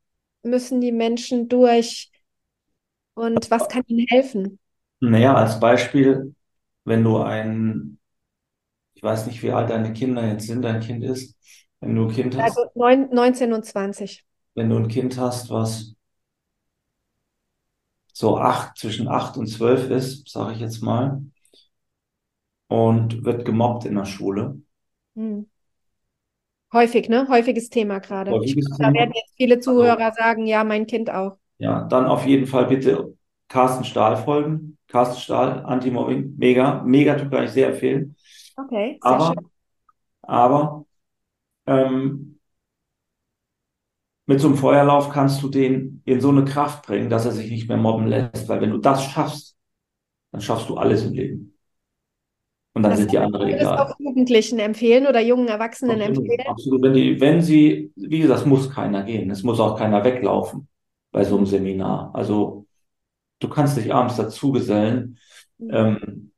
müssen 0.41 0.79
die 0.79 0.93
Menschen 0.93 1.49
durch? 1.49 2.09
Und 3.13 3.51
was 3.51 3.67
kann 3.67 3.83
ihnen 3.87 4.07
helfen? 4.07 4.57
Naja, 5.01 5.35
als 5.35 5.59
Beispiel, 5.59 6.33
wenn 6.85 7.03
du 7.03 7.17
ein, 7.17 7.99
ich 8.93 9.03
weiß 9.03 9.27
nicht, 9.27 9.43
wie 9.43 9.51
alt 9.51 9.69
deine 9.69 9.91
Kinder 9.91 10.25
jetzt 10.25 10.47
sind, 10.47 10.61
dein 10.61 10.79
Kind 10.79 11.03
ist, 11.03 11.35
wenn 11.81 11.93
du 11.93 12.07
ein 12.07 12.13
Kind 12.13 12.37
hast. 12.37 12.57
Also 12.57 12.71
19 12.73 13.51
und 13.51 13.65
20. 13.65 14.23
Wenn 14.55 14.69
du 14.69 14.77
ein 14.77 14.87
Kind 14.87 15.17
hast, 15.17 15.49
was 15.49 15.93
so 18.13 18.37
acht, 18.37 18.77
zwischen 18.77 19.09
acht 19.09 19.35
und 19.35 19.47
zwölf 19.47 19.89
ist, 19.89 20.29
sage 20.29 20.53
ich 20.53 20.61
jetzt 20.61 20.81
mal, 20.81 21.21
und 22.67 23.23
wird 23.23 23.45
gemobbt 23.45 23.85
in 23.85 23.95
der 23.95 24.05
Schule. 24.05 24.61
Hm. 25.15 25.47
Häufig, 26.73 27.07
ne? 27.07 27.27
Häufiges 27.29 27.69
Thema 27.69 27.99
gerade. 27.99 28.31
Häufiges 28.31 28.69
da 28.77 28.93
werden 28.93 29.13
jetzt 29.15 29.35
viele 29.37 29.59
Zuhörer 29.59 30.05
also, 30.05 30.17
sagen, 30.17 30.45
ja, 30.45 30.63
mein 30.63 30.85
Kind 30.85 31.09
auch. 31.09 31.37
Ja, 31.59 31.83
dann 31.85 32.05
auf 32.05 32.25
jeden 32.25 32.45
Fall 32.45 32.67
bitte 32.67 33.15
Carsten 33.47 33.85
Stahl 33.85 34.17
folgen. 34.17 34.77
Carsten 34.87 35.19
Stahl, 35.19 35.63
Anti-Mobbing, 35.65 36.35
mega, 36.37 36.83
mega 36.83 37.15
kann 37.15 37.45
ich 37.45 37.51
sehr 37.51 37.69
empfehlen. 37.69 38.15
Okay, 38.57 38.99
sehr 39.01 39.11
aber, 39.11 39.27
schön. 39.27 39.49
Aber 40.21 40.85
ähm, 41.67 42.39
mit 44.25 44.41
so 44.41 44.47
einem 44.47 44.57
Feuerlauf 44.57 45.09
kannst 45.09 45.41
du 45.41 45.49
den 45.49 46.01
in 46.05 46.19
so 46.19 46.29
eine 46.29 46.43
Kraft 46.43 46.85
bringen, 46.85 47.09
dass 47.09 47.25
er 47.25 47.31
sich 47.31 47.49
nicht 47.49 47.67
mehr 47.69 47.77
mobben 47.77 48.07
lässt. 48.07 48.47
Weil 48.49 48.61
wenn 48.61 48.71
du 48.71 48.77
das 48.77 49.03
schaffst, 49.05 49.57
dann 50.31 50.41
schaffst 50.41 50.67
du 50.69 50.77
alles 50.77 51.05
im 51.05 51.13
Leben. 51.13 51.56
Und 52.77 52.83
dann 52.83 52.91
das 52.91 52.99
sind 52.99 53.11
die 53.11 53.17
anderen 53.17 53.47
egal. 53.47 53.75
Das 53.75 53.91
auch 53.91 53.99
Jugendlichen 53.99 54.59
empfehlen 54.59 55.07
oder 55.07 55.19
jungen 55.19 55.47
Erwachsenen 55.47 55.99
absolut, 55.99 56.17
empfehlen? 56.17 56.47
Absolut. 56.47 56.81
Wenn, 56.83 56.93
die, 56.93 57.19
wenn 57.19 57.41
sie, 57.41 57.91
wie 57.95 58.19
gesagt, 58.19 58.41
es 58.41 58.45
muss 58.45 58.69
keiner 58.69 59.01
gehen. 59.01 59.31
Es 59.31 59.41
muss 59.41 59.59
auch 59.59 59.75
keiner 59.79 60.03
weglaufen 60.03 60.67
bei 61.11 61.23
so 61.23 61.37
einem 61.37 61.47
Seminar. 61.47 62.11
Also 62.13 62.67
du 63.39 63.49
kannst 63.49 63.77
dich 63.77 63.91
abends 63.91 64.15
dazugesellen. 64.15 65.17
Mhm. 65.57 65.69
Ähm, 65.71 66.31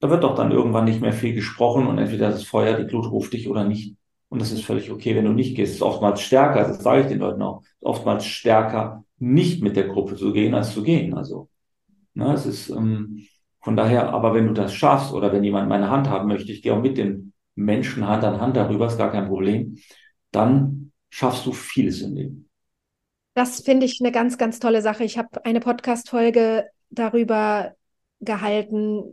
da 0.00 0.10
wird 0.10 0.22
doch 0.22 0.34
dann 0.34 0.52
irgendwann 0.52 0.84
nicht 0.84 1.00
mehr 1.00 1.14
viel 1.14 1.32
gesprochen 1.32 1.86
und 1.86 1.96
entweder 1.96 2.30
das 2.30 2.44
Feuer, 2.44 2.76
die 2.76 2.86
Glut 2.86 3.10
ruft 3.10 3.32
dich 3.32 3.48
oder 3.48 3.64
nicht. 3.64 3.96
Und 4.28 4.42
das 4.42 4.52
ist 4.52 4.64
völlig 4.64 4.90
okay, 4.90 5.16
wenn 5.16 5.24
du 5.24 5.32
nicht 5.32 5.56
gehst. 5.56 5.70
Es 5.70 5.76
ist 5.76 5.82
oftmals 5.82 6.20
stärker, 6.20 6.68
das 6.68 6.82
sage 6.82 7.02
ich 7.02 7.06
den 7.06 7.20
Leuten 7.20 7.40
auch, 7.40 7.62
ist 7.62 7.86
oftmals 7.86 8.26
stärker, 8.26 9.02
nicht 9.18 9.62
mit 9.62 9.76
der 9.76 9.88
Gruppe 9.88 10.16
zu 10.16 10.30
gehen, 10.30 10.52
als 10.52 10.74
zu 10.74 10.82
gehen. 10.82 11.14
Also, 11.14 11.48
ne, 12.12 12.34
es 12.34 12.44
ist 12.44 12.68
ähm, 12.68 13.26
von 13.62 13.76
daher, 13.76 14.10
aber 14.10 14.34
wenn 14.34 14.46
du 14.46 14.52
das 14.52 14.74
schaffst 14.74 15.12
oder 15.12 15.32
wenn 15.32 15.44
jemand 15.44 15.68
meine 15.68 15.90
Hand 15.90 16.08
haben 16.08 16.28
möchte, 16.28 16.52
ich 16.52 16.62
gehe 16.62 16.74
auch 16.74 16.82
mit 16.82 16.98
den 16.98 17.32
Menschen 17.54 18.06
Hand 18.06 18.24
an 18.24 18.40
Hand 18.40 18.56
darüber, 18.56 18.86
ist 18.86 18.98
gar 18.98 19.12
kein 19.12 19.28
Problem, 19.28 19.78
dann 20.30 20.92
schaffst 21.10 21.46
du 21.46 21.52
vieles 21.52 22.02
im 22.02 22.14
Leben. 22.14 22.48
Das 23.34 23.60
finde 23.60 23.86
ich 23.86 23.98
eine 24.00 24.12
ganz, 24.12 24.36
ganz 24.36 24.58
tolle 24.58 24.82
Sache. 24.82 25.04
Ich 25.04 25.16
habe 25.16 25.44
eine 25.44 25.60
Podcast-Folge 25.60 26.66
darüber 26.90 27.72
gehalten. 28.20 29.04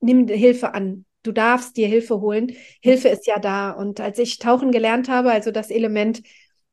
Nimm 0.00 0.28
Hilfe 0.28 0.74
an 0.74 1.06
du 1.24 1.32
darfst 1.32 1.76
dir 1.76 1.88
Hilfe 1.88 2.20
holen. 2.20 2.52
Hilfe 2.80 3.08
ist 3.08 3.26
ja 3.26 3.40
da. 3.40 3.70
Und 3.70 3.98
als 4.00 4.18
ich 4.18 4.38
tauchen 4.38 4.70
gelernt 4.70 5.08
habe, 5.08 5.32
also 5.32 5.50
das 5.50 5.70
Element 5.70 6.22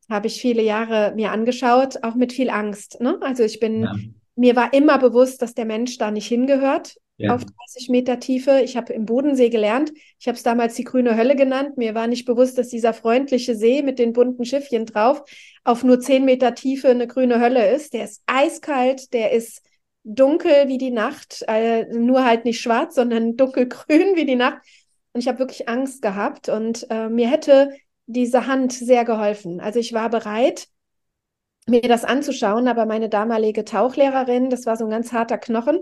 habe 0.10 0.28
ich 0.28 0.40
viele 0.42 0.62
Jahre 0.62 1.14
mir 1.16 1.32
angeschaut, 1.32 2.04
auch 2.04 2.16
mit 2.16 2.34
viel 2.34 2.50
Angst. 2.50 3.02
Ne? 3.02 3.18
Also 3.22 3.44
ich 3.44 3.60
bin, 3.60 3.84
ja. 3.84 3.96
Mir 4.36 4.56
war 4.56 4.74
immer 4.74 4.98
bewusst, 4.98 5.42
dass 5.42 5.54
der 5.54 5.66
Mensch 5.66 5.98
da 5.98 6.12
nicht 6.12 6.28
hingehört. 6.28 6.96
Ja. 7.18 7.36
Auf 7.36 7.46
30 7.46 7.90
Meter 7.90 8.20
Tiefe. 8.20 8.62
Ich 8.64 8.76
habe 8.76 8.94
im 8.94 9.06
Bodensee 9.06 9.50
gelernt. 9.50 9.92
Ich 10.20 10.28
habe 10.28 10.36
es 10.36 10.44
damals 10.44 10.74
die 10.74 10.84
grüne 10.84 11.16
Hölle 11.16 11.36
genannt. 11.36 11.78
Mir 11.78 11.94
war 11.94 12.08
nicht 12.08 12.26
bewusst, 12.26 12.58
dass 12.58 12.70
dieser 12.70 12.94
freundliche 12.94 13.56
See 13.56 13.84
mit 13.84 14.00
den 14.00 14.14
bunten 14.14 14.44
Schiffchen 14.44 14.88
drauf 14.88 15.24
auf 15.64 15.84
nur 15.84 16.00
10 16.00 16.26
Meter 16.26 16.56
Tiefe 16.56 16.90
eine 16.90 17.08
grüne 17.08 17.40
Hölle 17.40 17.72
ist. 17.72 17.94
Der 17.94 18.06
ist 18.06 18.24
eiskalt, 18.26 19.14
der 19.14 19.32
ist 19.32 19.62
dunkel 20.04 20.68
wie 20.68 20.80
die 20.80 20.90
Nacht, 20.90 21.46
äh, 21.48 21.86
nur 21.94 22.26
halt 22.26 22.46
nicht 22.46 22.60
schwarz, 22.60 22.96
sondern 22.96 23.38
dunkelgrün 23.38 24.16
wie 24.16 24.26
die 24.26 24.36
Nacht. 24.36 24.58
Und 25.14 25.22
ich 25.22 25.28
habe 25.28 25.40
wirklich 25.40 25.70
Angst 25.70 26.02
gehabt 26.02 26.50
und 26.50 26.88
äh, 26.90 27.10
mir 27.10 27.30
hätte 27.30 27.72
diese 28.08 28.48
Hand 28.48 28.74
sehr 28.74 29.06
geholfen. 29.06 29.60
Also 29.60 29.80
ich 29.80 29.94
war 29.94 30.10
bereit, 30.10 30.68
mir 31.68 31.82
das 31.82 32.04
anzuschauen, 32.04 32.68
aber 32.68 32.86
meine 32.86 33.10
damalige 33.10 33.64
Tauchlehrerin, 33.66 34.50
das 34.50 34.66
war 34.66 34.78
so 34.78 34.86
ein 34.86 34.90
ganz 34.92 35.12
harter 35.14 35.38
Knochen 35.38 35.80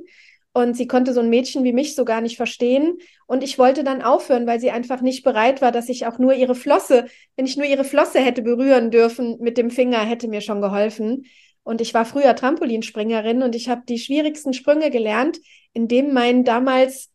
Und 0.52 0.76
sie 0.76 0.88
konnte 0.88 1.14
so 1.14 1.22
ein 1.22 1.30
Mädchen 1.30 1.64
wie 1.64 1.74
mich 1.74 1.96
so 1.96 2.06
gar 2.06 2.22
nicht 2.22 2.38
verstehen. 2.38 2.98
Und 3.28 3.44
ich 3.44 3.60
wollte 3.60 3.84
dann 3.84 4.02
aufhören, 4.02 4.48
weil 4.48 4.60
sie 4.60 4.72
einfach 4.72 5.02
nicht 5.02 5.24
bereit 5.24 5.62
war, 5.62 5.72
dass 5.72 5.90
ich 5.90 6.08
auch 6.08 6.18
nur 6.20 6.34
ihre 6.34 6.56
Flosse, 6.56 7.06
wenn 7.36 7.46
ich 7.46 7.56
nur 7.58 7.68
ihre 7.68 7.84
Flosse 7.84 8.20
hätte 8.20 8.42
berühren 8.42 8.92
dürfen 8.92 9.38
mit 9.40 9.58
dem 9.58 9.72
Finger, 9.72 10.00
hätte 10.00 10.28
mir 10.28 10.42
schon 10.42 10.62
geholfen. 10.62 11.26
Und 11.64 11.82
ich 11.82 11.94
war 11.94 12.06
früher 12.06 12.36
Trampolinspringerin 12.36 13.44
und 13.44 13.56
ich 13.56 13.70
habe 13.70 13.84
die 13.88 14.00
schwierigsten 14.00 14.54
Sprünge 14.54 14.90
gelernt, 14.90 15.40
indem 15.74 16.14
mein 16.14 16.44
damals, 16.44 17.09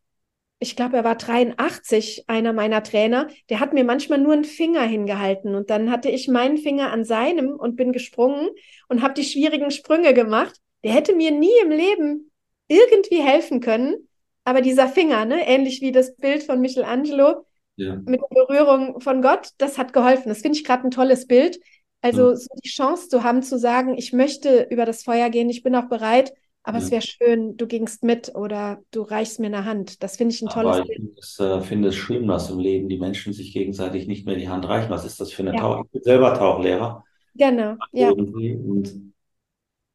ich 0.64 0.76
glaube, 0.76 0.96
er 0.96 1.04
war 1.04 1.16
83, 1.16 2.24
einer 2.26 2.54
meiner 2.54 2.82
Trainer, 2.82 3.28
der 3.50 3.60
hat 3.60 3.74
mir 3.74 3.84
manchmal 3.84 4.18
nur 4.18 4.32
einen 4.32 4.44
Finger 4.44 4.82
hingehalten 4.82 5.54
und 5.54 5.68
dann 5.68 5.90
hatte 5.90 6.08
ich 6.08 6.26
meinen 6.26 6.56
Finger 6.56 6.90
an 6.90 7.04
seinem 7.04 7.50
und 7.50 7.76
bin 7.76 7.92
gesprungen 7.92 8.48
und 8.88 9.02
habe 9.02 9.12
die 9.12 9.24
schwierigen 9.24 9.70
Sprünge 9.70 10.14
gemacht. 10.14 10.56
Der 10.82 10.92
hätte 10.92 11.14
mir 11.14 11.32
nie 11.32 11.52
im 11.62 11.70
Leben 11.70 12.30
irgendwie 12.66 13.20
helfen 13.20 13.60
können. 13.60 14.08
Aber 14.44 14.62
dieser 14.62 14.88
Finger, 14.88 15.26
ne, 15.26 15.46
ähnlich 15.46 15.82
wie 15.82 15.92
das 15.92 16.16
Bild 16.16 16.42
von 16.42 16.62
Michelangelo 16.62 17.44
ja. 17.76 17.96
mit 17.96 18.22
der 18.22 18.34
Berührung 18.34 19.00
von 19.00 19.20
Gott, 19.20 19.50
das 19.58 19.76
hat 19.76 19.92
geholfen. 19.92 20.30
Das 20.30 20.40
finde 20.40 20.56
ich 20.56 20.64
gerade 20.64 20.84
ein 20.84 20.90
tolles 20.90 21.26
Bild. 21.26 21.60
Also 22.00 22.30
ja. 22.30 22.36
so 22.36 22.48
die 22.62 22.68
Chance 22.70 23.08
zu 23.10 23.22
haben, 23.22 23.42
zu 23.42 23.58
sagen, 23.58 23.98
ich 23.98 24.14
möchte 24.14 24.66
über 24.70 24.86
das 24.86 25.02
Feuer 25.02 25.28
gehen, 25.28 25.50
ich 25.50 25.62
bin 25.62 25.74
auch 25.74 25.88
bereit, 25.90 26.32
aber 26.64 26.78
ja. 26.78 26.84
es 26.84 26.90
wäre 26.90 27.02
schön, 27.02 27.58
du 27.58 27.66
gingst 27.66 28.02
mit 28.02 28.34
oder 28.34 28.80
du 28.90 29.02
reichst 29.02 29.38
mir 29.38 29.46
eine 29.46 29.66
Hand. 29.66 30.02
Das 30.02 30.16
finde 30.16 30.34
ich 30.34 30.40
ein 30.40 30.48
tolles 30.48 30.78
aber 30.78 30.86
Bild. 30.86 31.12
Ich 31.18 31.38
äh, 31.38 31.60
finde 31.60 31.88
es 31.88 31.94
schlimm, 31.94 32.26
dass 32.26 32.50
im 32.50 32.58
Leben 32.58 32.88
die 32.88 32.98
Menschen 32.98 33.34
sich 33.34 33.52
gegenseitig 33.52 34.06
nicht 34.06 34.24
mehr 34.24 34.36
die 34.36 34.48
Hand 34.48 34.66
reichen. 34.66 34.88
Was 34.88 35.04
ist 35.04 35.20
das 35.20 35.30
für 35.30 35.42
eine 35.42 35.54
ja. 35.54 35.60
Tauch? 35.60 35.84
Ich 35.84 35.90
bin 35.90 36.02
selber 36.02 36.32
Tauchlehrer. 36.32 37.04
Genau, 37.34 37.76
ja. 37.92 38.10
Und 38.10 39.12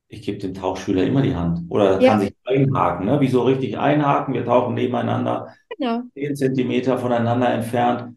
ich 0.10 0.22
gebe 0.22 0.38
dem 0.38 0.54
Tauchschüler 0.54 1.04
immer 1.04 1.24
die 1.24 1.36
Hand. 1.36 1.62
Oder 1.70 2.00
ja. 2.00 2.12
kann 2.12 2.20
sich 2.22 2.36
einhaken. 2.46 3.08
Ne? 3.08 3.20
Wieso 3.20 3.44
richtig 3.44 3.78
einhaken? 3.80 4.36
Wir 4.36 4.46
tauchen 4.46 4.76
nebeneinander, 4.76 5.56
genau. 5.76 6.04
10 6.14 6.36
Zentimeter 6.36 7.00
voneinander 7.00 7.50
entfernt. 7.50 8.16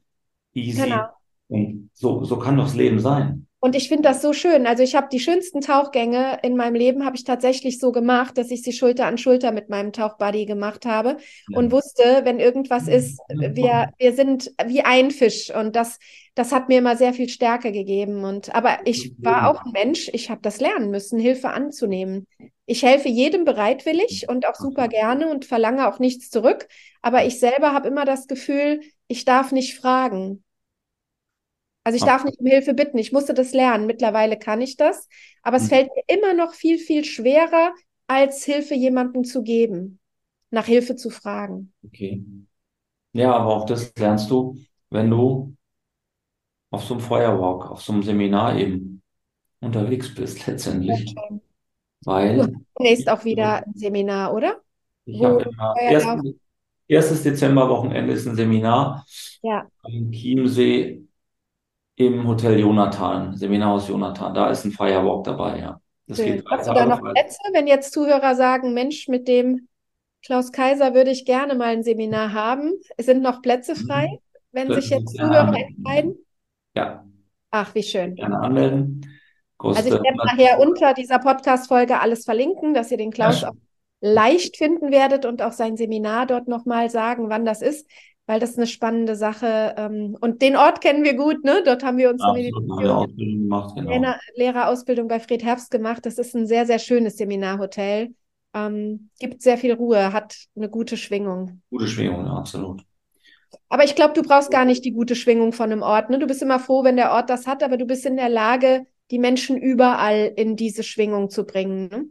Easy. 0.53 0.83
Genau. 0.83 1.07
Und 1.49 1.91
so, 1.95 2.25
so 2.25 2.39
kann 2.39 2.59
doch 2.59 2.65
das 2.65 2.75
Leben 2.75 2.99
sein. 2.99 3.47
Und 3.65 3.77
ich 3.77 3.87
finde 3.87 4.09
das 4.09 4.21
so 4.21 4.33
schön. 4.33 4.67
Also 4.67 4.83
ich 4.83 4.97
habe 4.97 5.07
die 5.13 5.21
schönsten 5.21 5.61
Tauchgänge 5.61 6.41
in 6.43 6.57
meinem 6.57 6.75
Leben 6.75 7.05
habe 7.05 7.15
ich 7.15 7.23
tatsächlich 7.23 7.79
so 7.79 7.93
gemacht, 7.93 8.37
dass 8.37 8.51
ich 8.51 8.63
sie 8.63 8.73
Schulter 8.73 9.07
an 9.07 9.19
Schulter 9.19 9.53
mit 9.53 9.69
meinem 9.69 9.93
Tauchbuddy 9.93 10.47
gemacht 10.47 10.85
habe 10.85 11.19
ja. 11.49 11.59
und 11.59 11.71
wusste, 11.71 12.23
wenn 12.25 12.41
irgendwas 12.41 12.89
ist, 12.89 13.21
wir, 13.29 13.91
wir 13.99 14.13
sind 14.15 14.51
wie 14.67 14.83
ein 14.83 15.13
Fisch 15.13 15.55
und 15.55 15.77
das, 15.77 16.01
das 16.35 16.51
hat 16.51 16.69
mir 16.69 16.79
immer 16.79 16.97
sehr 16.97 17.15
viel 17.15 17.29
Stärke 17.29 17.71
gegeben. 17.71 18.25
Und 18.25 18.53
aber 18.53 18.79
ich 18.85 19.13
war 19.19 19.49
auch 19.49 19.65
ein 19.65 19.71
Mensch, 19.71 20.11
ich 20.13 20.29
habe 20.29 20.41
das 20.43 20.59
lernen 20.59 20.91
müssen, 20.91 21.21
Hilfe 21.21 21.51
anzunehmen. 21.51 22.27
Ich 22.67 22.83
helfe 22.83 23.09
jedem 23.09 23.45
bereitwillig 23.45 24.29
und 24.29 24.49
auch 24.49 24.57
super 24.57 24.89
gerne 24.89 25.29
und 25.29 25.45
verlange 25.45 25.87
auch 25.89 26.01
nichts 26.01 26.31
zurück. 26.31 26.67
Aber 27.01 27.25
ich 27.27 27.39
selber 27.39 27.73
habe 27.73 27.87
immer 27.87 28.05
das 28.07 28.27
Gefühl, 28.27 28.81
ich 29.07 29.25
darf 29.25 29.53
nicht 29.53 29.77
fragen. 29.79 30.43
Also 31.85 31.97
ich 31.97 32.05
darf 32.05 32.25
nicht 32.25 32.39
um 32.39 32.47
Hilfe 32.47 32.75
bitten. 32.75 32.99
Ich 32.99 33.13
musste 33.13 33.35
das 33.35 33.53
lernen. 33.53 33.87
Mittlerweile 33.87 34.39
kann 34.39 34.61
ich 34.61 34.77
das. 34.77 35.09
Aber 35.43 35.57
es 35.57 35.65
mhm. 35.65 35.69
fällt 35.69 35.91
mir 35.95 36.15
immer 36.15 36.35
noch 36.35 36.55
viel, 36.55 36.79
viel 36.79 37.05
schwerer, 37.05 37.73
als 38.07 38.45
Hilfe 38.45 38.75
jemandem 38.75 39.25
zu 39.25 39.43
geben, 39.43 39.99
nach 40.51 40.67
Hilfe 40.67 40.97
zu 40.97 41.11
fragen. 41.11 41.73
Okay. 41.85 42.25
Ja, 43.13 43.35
aber 43.35 43.57
auch 43.57 43.67
das 43.67 43.93
lernst 43.97 44.31
du, 44.31 44.57
wenn 44.91 45.11
du 45.11 45.55
auf 46.71 46.85
so 46.85 46.95
einem 46.95 47.03
Firewalk, 47.03 47.71
auf 47.71 47.83
so 47.83 47.93
einem 47.93 48.03
Seminar 48.03 48.57
eben 48.57 49.03
unterwegs 49.61 50.15
bist, 50.15 50.47
letztendlich. 50.47 51.15
Okay. 51.17 51.41
Weil. 52.05 52.37
Du 52.47 52.83
nächst 52.83 53.09
auch 53.09 53.25
wieder 53.25 53.67
ein 53.67 53.75
Seminar, 53.75 54.35
oder? 54.35 54.61
Ich 55.05 55.23
habe 55.23 55.43
immer. 55.43 55.75
Erstes, 55.79 56.35
erstes 56.89 57.23
Dezemberwochenende 57.23 58.13
ist 58.13 58.27
ein 58.27 58.37
Seminar 58.37 59.05
ja. 59.43 59.67
am 59.83 60.11
Chiemsee 60.11 61.03
im 62.07 62.27
Hotel 62.27 62.59
Jonathan, 62.59 63.37
Seminarhaus 63.37 63.89
Jonathan. 63.89 64.35
Da 64.35 64.51
ist 64.51 64.65
ein 64.65 64.73
Firewalk 64.73 65.25
dabei, 65.25 65.59
ja. 65.59 65.81
Das 66.07 66.19
geht 66.19 66.45
Hast 66.51 66.69
du 66.69 66.75
da 66.75 66.87
noch 66.87 67.01
Plätze, 67.01 67.39
wenn 67.53 67.67
jetzt 67.67 67.93
Zuhörer 67.93 68.35
sagen, 68.35 68.75
Mensch, 68.75 69.09
mit 69.09 69.29
dem 69.29 69.69
Klaus 70.25 70.53
Kaiser 70.53 70.95
würde 70.95 71.11
ich 71.11 71.25
gerne 71.25 71.55
mal 71.55 71.69
ein 71.69 71.83
Seminar 71.83 72.33
haben? 72.33 72.73
Es 72.97 73.07
sind 73.07 73.23
noch 73.23 73.43
Plätze 73.43 73.75
mhm. 73.75 73.87
frei, 73.87 74.19
wenn 74.53 74.67
Plätze 74.67 74.83
sich 74.83 74.91
jetzt 74.91 75.17
Zuhörer 75.17 75.55
entscheiden? 75.57 76.17
Ja. 76.75 77.05
Ach, 77.51 77.75
wie 77.75 77.83
schön. 77.83 78.15
Gerne 78.15 78.39
anmelden. 78.39 79.07
Große 79.59 79.79
also 79.79 79.97
ich 79.97 80.03
werde 80.03 80.17
nachher 80.17 80.61
unter 80.61 80.95
dieser 80.95 81.19
Podcast-Folge 81.19 82.01
alles 82.01 82.25
verlinken, 82.25 82.75
dass 82.75 82.91
ihr 82.91 82.97
den 82.97 83.11
Klaus 83.11 83.43
ja. 83.43 83.51
auch 83.51 83.55
leicht 84.01 84.57
finden 84.57 84.91
werdet 84.91 85.25
und 85.25 85.43
auch 85.43 85.53
sein 85.53 85.77
Seminar 85.77 86.27
dort 86.27 86.49
nochmal 86.49 86.91
sagen, 86.91 87.31
wann 87.31 87.45
das 87.45 87.63
ist 87.63 87.89
weil 88.27 88.41
das 88.41 88.57
eine 88.57 88.67
spannende 88.67 89.17
Sache 89.17 89.75
ähm, 89.77 90.17
und 90.21 90.43
den 90.43 90.57
Ort 90.57 90.81
kennen 90.81 91.05
wir 91.05 91.15
gut, 91.15 91.45
ne? 91.45 91.63
Dort 91.65 91.83
haben 91.83 91.99
wir 91.99 92.11
unsere 92.11 92.31
Ausbildung 92.31 93.17
gemacht, 93.17 93.75
genau. 93.77 94.15
Lehrerausbildung 94.37 95.09
bei 95.09 95.21
Fred 95.21 95.43
Herbst 95.43 95.71
gemacht. 95.71 96.07
Das 96.07 96.19
ist 96.19 96.35
ein 96.35 96.47
sehr, 96.47 96.67
sehr 96.67 96.79
schönes 96.79 97.17
Seminarhotel. 97.17 98.15
Ähm, 98.55 99.11
gibt 99.19 99.43
sehr 99.43 99.59
viel 99.59 99.73
Ruhe, 99.73 100.13
hat 100.13 100.37
eine 100.55 100.69
gute 100.69 100.97
Schwingung. 100.97 101.63
Gute 101.71 101.89
Schwingung, 101.89 102.27
ja, 102.27 102.35
absolut. 102.35 102.83
Aber 103.69 103.85
ich 103.85 103.95
glaube, 103.95 104.15
du 104.15 104.23
brauchst 104.23 104.51
gar 104.51 104.65
nicht 104.65 104.85
die 104.85 104.93
gute 104.93 105.17
Schwingung 105.17 105.53
von 105.53 105.73
einem 105.73 105.83
Ort. 105.83 106.11
Ne? 106.11 106.19
Du 106.19 106.27
bist 106.27 106.43
immer 106.43 106.59
froh, 106.59 106.85
wenn 106.85 106.97
der 106.97 107.13
Ort 107.13 107.31
das 107.31 107.47
hat, 107.47 107.63
aber 107.63 107.77
du 107.77 107.87
bist 107.87 108.05
in 108.07 108.17
der 108.17 108.29
Lage, 108.29 108.87
die 109.11 109.19
Menschen 109.19 109.57
überall 109.57 110.33
in 110.37 110.57
diese 110.57 110.83
Schwingung 110.83 111.31
zu 111.31 111.45
bringen. 111.45 111.89
Ne? 111.89 112.05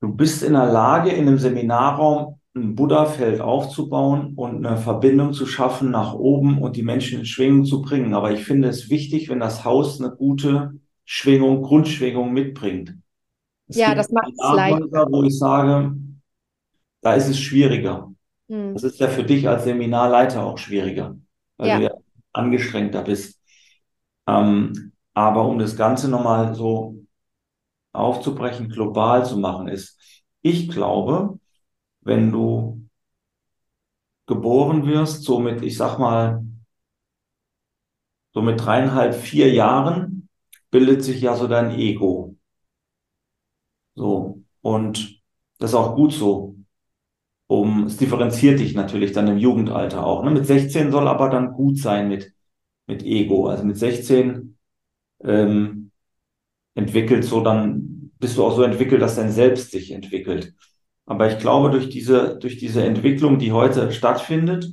Du 0.00 0.14
bist 0.14 0.42
in 0.42 0.52
der 0.52 0.66
Lage, 0.66 1.10
in 1.10 1.26
einem 1.26 1.38
Seminarraum 1.38 2.37
ein 2.54 2.74
Buddha-Feld 2.74 3.40
aufzubauen 3.40 4.34
und 4.34 4.66
eine 4.66 4.76
Verbindung 4.76 5.32
zu 5.32 5.46
schaffen 5.46 5.90
nach 5.90 6.14
oben 6.14 6.60
und 6.60 6.76
die 6.76 6.82
Menschen 6.82 7.20
in 7.20 7.26
Schwingung 7.26 7.64
zu 7.64 7.82
bringen. 7.82 8.14
Aber 8.14 8.32
ich 8.32 8.44
finde 8.44 8.68
es 8.68 8.90
wichtig, 8.90 9.28
wenn 9.28 9.40
das 9.40 9.64
Haus 9.64 10.00
eine 10.00 10.14
gute 10.14 10.74
Schwingung, 11.04 11.62
Grundschwingung 11.62 12.32
mitbringt. 12.32 12.94
Es 13.68 13.76
ja, 13.76 13.94
das 13.94 14.10
macht 14.10 14.32
es 14.32 14.54
leichter. 14.54 15.06
Wo 15.10 15.22
ich 15.22 15.38
sage, 15.38 15.94
da 17.00 17.14
ist 17.14 17.28
es 17.28 17.38
schwieriger. 17.38 18.10
Hm. 18.48 18.74
Das 18.74 18.82
ist 18.82 18.98
ja 18.98 19.08
für 19.08 19.24
dich 19.24 19.46
als 19.48 19.64
Seminarleiter 19.64 20.44
auch 20.44 20.58
schwieriger, 20.58 21.16
weil 21.58 21.68
ja. 21.68 21.76
du 21.78 21.84
ja 21.84 21.90
angestrengter 22.32 23.02
bist. 23.02 23.40
Ähm, 24.26 24.92
aber 25.14 25.46
um 25.46 25.58
das 25.58 25.76
Ganze 25.76 26.08
nochmal 26.08 26.54
so 26.54 26.96
aufzubrechen, 27.92 28.68
global 28.68 29.24
zu 29.24 29.38
machen, 29.38 29.68
ist, 29.68 29.98
ich 30.42 30.68
glaube, 30.68 31.38
wenn 32.00 32.32
du 32.32 32.88
geboren 34.26 34.86
wirst, 34.86 35.24
so 35.24 35.38
mit, 35.40 35.62
ich 35.62 35.76
sag 35.76 35.98
mal, 35.98 36.44
so 38.32 38.42
mit 38.42 38.60
dreieinhalb, 38.64 39.14
vier 39.14 39.52
Jahren 39.52 40.28
bildet 40.70 41.02
sich 41.02 41.20
ja 41.22 41.34
so 41.34 41.48
dein 41.48 41.72
Ego. 41.72 42.36
So. 43.94 44.42
Und 44.60 45.22
das 45.58 45.70
ist 45.70 45.74
auch 45.74 45.96
gut 45.96 46.12
so. 46.12 46.54
Um, 47.46 47.84
es 47.84 47.96
differenziert 47.96 48.60
dich 48.60 48.74
natürlich 48.74 49.12
dann 49.12 49.26
im 49.28 49.38
Jugendalter 49.38 50.04
auch. 50.06 50.22
Ne? 50.22 50.30
Mit 50.30 50.46
16 50.46 50.92
soll 50.92 51.08
aber 51.08 51.30
dann 51.30 51.52
gut 51.52 51.78
sein 51.78 52.08
mit, 52.08 52.32
mit 52.86 53.02
Ego. 53.02 53.48
Also 53.48 53.64
mit 53.64 53.78
16 53.78 54.58
ähm, 55.24 55.90
entwickelt 56.74 57.24
so 57.24 57.42
dann, 57.42 58.12
bist 58.18 58.36
du 58.36 58.44
auch 58.44 58.54
so 58.54 58.62
entwickelt, 58.62 59.00
dass 59.00 59.16
dein 59.16 59.32
Selbst 59.32 59.70
sich 59.70 59.92
entwickelt. 59.92 60.54
Aber 61.08 61.32
ich 61.32 61.38
glaube, 61.38 61.70
durch 61.70 61.88
diese, 61.88 62.38
durch 62.38 62.58
diese 62.58 62.84
Entwicklung, 62.84 63.38
die 63.38 63.52
heute 63.52 63.92
stattfindet, 63.92 64.70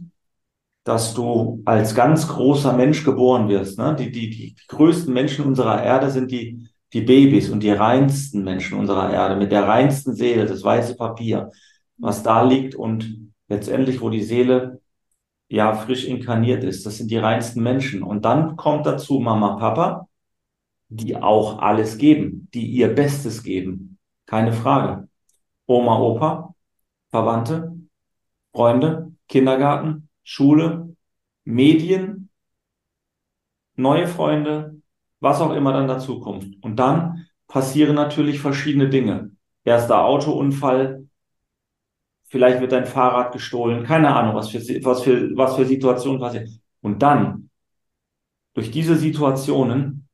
dass 0.83 1.13
du 1.13 1.61
als 1.63 1.95
ganz 1.95 2.27
großer 2.27 2.73
Mensch 2.73 3.05
geboren 3.05 3.47
wirst. 3.47 3.79
Ne? 3.79 3.95
Die, 3.97 4.11
die, 4.11 4.29
die 4.29 4.55
größten 4.67 5.13
Menschen 5.13 5.45
unserer 5.45 5.81
Erde 5.81 6.11
sind 6.11 6.31
die, 6.31 6.67
die 6.91 7.01
Babys 7.01 7.49
und 7.49 7.63
die 7.63 7.71
reinsten 7.71 8.43
Menschen 8.43 8.77
unserer 8.77 9.13
Erde 9.13 9.37
mit 9.37 9.53
der 9.53 9.65
reinsten 9.65 10.13
Seele, 10.13 10.45
das 10.45 10.61
weiße 10.61 10.97
Papier, 10.97 11.51
was 11.97 12.21
da 12.21 12.43
liegt 12.43 12.75
und 12.75 13.31
letztendlich, 13.47 14.01
wo 14.01 14.09
die 14.09 14.21
Seele 14.23 14.81
ja 15.47 15.73
frisch 15.73 16.03
inkarniert 16.03 16.65
ist. 16.65 16.85
Das 16.85 16.97
sind 16.97 17.11
die 17.11 17.17
reinsten 17.17 17.63
Menschen. 17.63 18.03
Und 18.03 18.25
dann 18.25 18.57
kommt 18.57 18.85
dazu 18.85 19.19
Mama, 19.21 19.55
Papa, 19.55 20.09
die 20.89 21.15
auch 21.15 21.59
alles 21.59 21.97
geben, 21.97 22.49
die 22.53 22.67
ihr 22.67 22.93
Bestes 22.93 23.41
geben. 23.41 23.97
Keine 24.25 24.51
Frage. 24.51 25.04
Oma, 25.67 25.99
Opa, 25.99 26.55
Verwandte, 27.09 27.75
Freunde, 28.53 29.11
Kindergarten, 29.27 30.09
Schule, 30.23 30.95
Medien, 31.43 32.29
neue 33.75 34.07
Freunde, 34.07 34.81
was 35.19 35.41
auch 35.41 35.53
immer 35.53 35.73
dann 35.73 35.87
dazu 35.87 36.19
kommt. 36.19 36.61
Und 36.63 36.77
dann 36.77 37.27
passieren 37.47 37.95
natürlich 37.95 38.39
verschiedene 38.39 38.89
Dinge. 38.89 39.31
Erster 39.63 40.03
Autounfall, 40.05 41.07
vielleicht 42.25 42.61
wird 42.61 42.71
dein 42.71 42.85
Fahrrad 42.85 43.31
gestohlen, 43.33 43.83
keine 43.83 44.15
Ahnung, 44.15 44.35
was 44.35 44.49
für, 44.49 44.59
was 44.83 45.03
für, 45.03 45.35
was 45.35 45.55
für 45.55 45.65
Situationen 45.65 46.19
passieren. 46.19 46.61
Und 46.81 47.01
dann, 47.01 47.49
durch 48.53 48.71
diese 48.71 48.95
Situationen, 48.95 50.07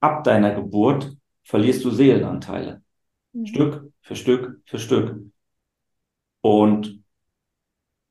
ab 0.00 0.22
deiner 0.24 0.54
Geburt, 0.54 1.16
verlierst 1.42 1.84
du 1.84 1.90
Seelenanteile. 1.90 2.82
Mhm. 3.32 3.46
Stück 3.46 3.93
für 4.04 4.14
Stück 4.14 4.60
für 4.66 4.78
Stück. 4.78 5.16
Und 6.42 7.02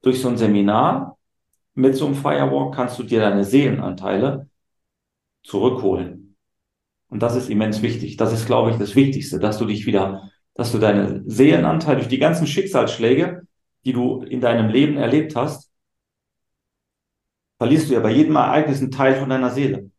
durch 0.02 0.22
so 0.22 0.28
ein 0.28 0.38
Seminar 0.38 1.18
mit 1.76 1.96
so 1.96 2.06
einem 2.06 2.16
Firewalk 2.16 2.76
kannst 2.76 3.00
du 3.00 3.04
dir 3.04 3.22
deine 3.22 3.44
Seelenanteile 3.44 4.50
zurückholen. 5.44 6.36
Und 7.10 7.22
das 7.22 7.36
ist 7.36 7.50
immens 7.50 7.82
wichtig. 7.84 8.18
Das 8.18 8.34
ist, 8.34 8.48
glaube 8.48 8.72
ich, 8.72 8.78
das 8.78 8.96
Wichtigste, 8.96 9.40
dass 9.40 9.60
du 9.60 9.66
dich 9.66 9.86
wieder, 9.86 10.32
dass 10.56 10.72
du 10.72 10.80
deine 10.80 11.24
Seelenanteile 11.28 11.98
durch 11.98 12.08
die 12.08 12.18
ganzen 12.18 12.48
Schicksalsschläge, 12.48 13.48
die 13.86 13.94
du 13.94 14.24
in 14.24 14.42
deinem 14.42 14.70
Leben 14.70 14.98
erlebt 14.98 15.36
hast, 15.36 15.72
verlierst 17.60 17.90
du 17.90 17.94
ja 17.94 18.00
bei 18.00 18.12
jedem 18.12 18.36
Ereignis 18.36 18.82
einen 18.82 18.92
Teil 18.92 19.16
von 19.16 19.30
deiner 19.30 19.52
Seele. 19.52 19.92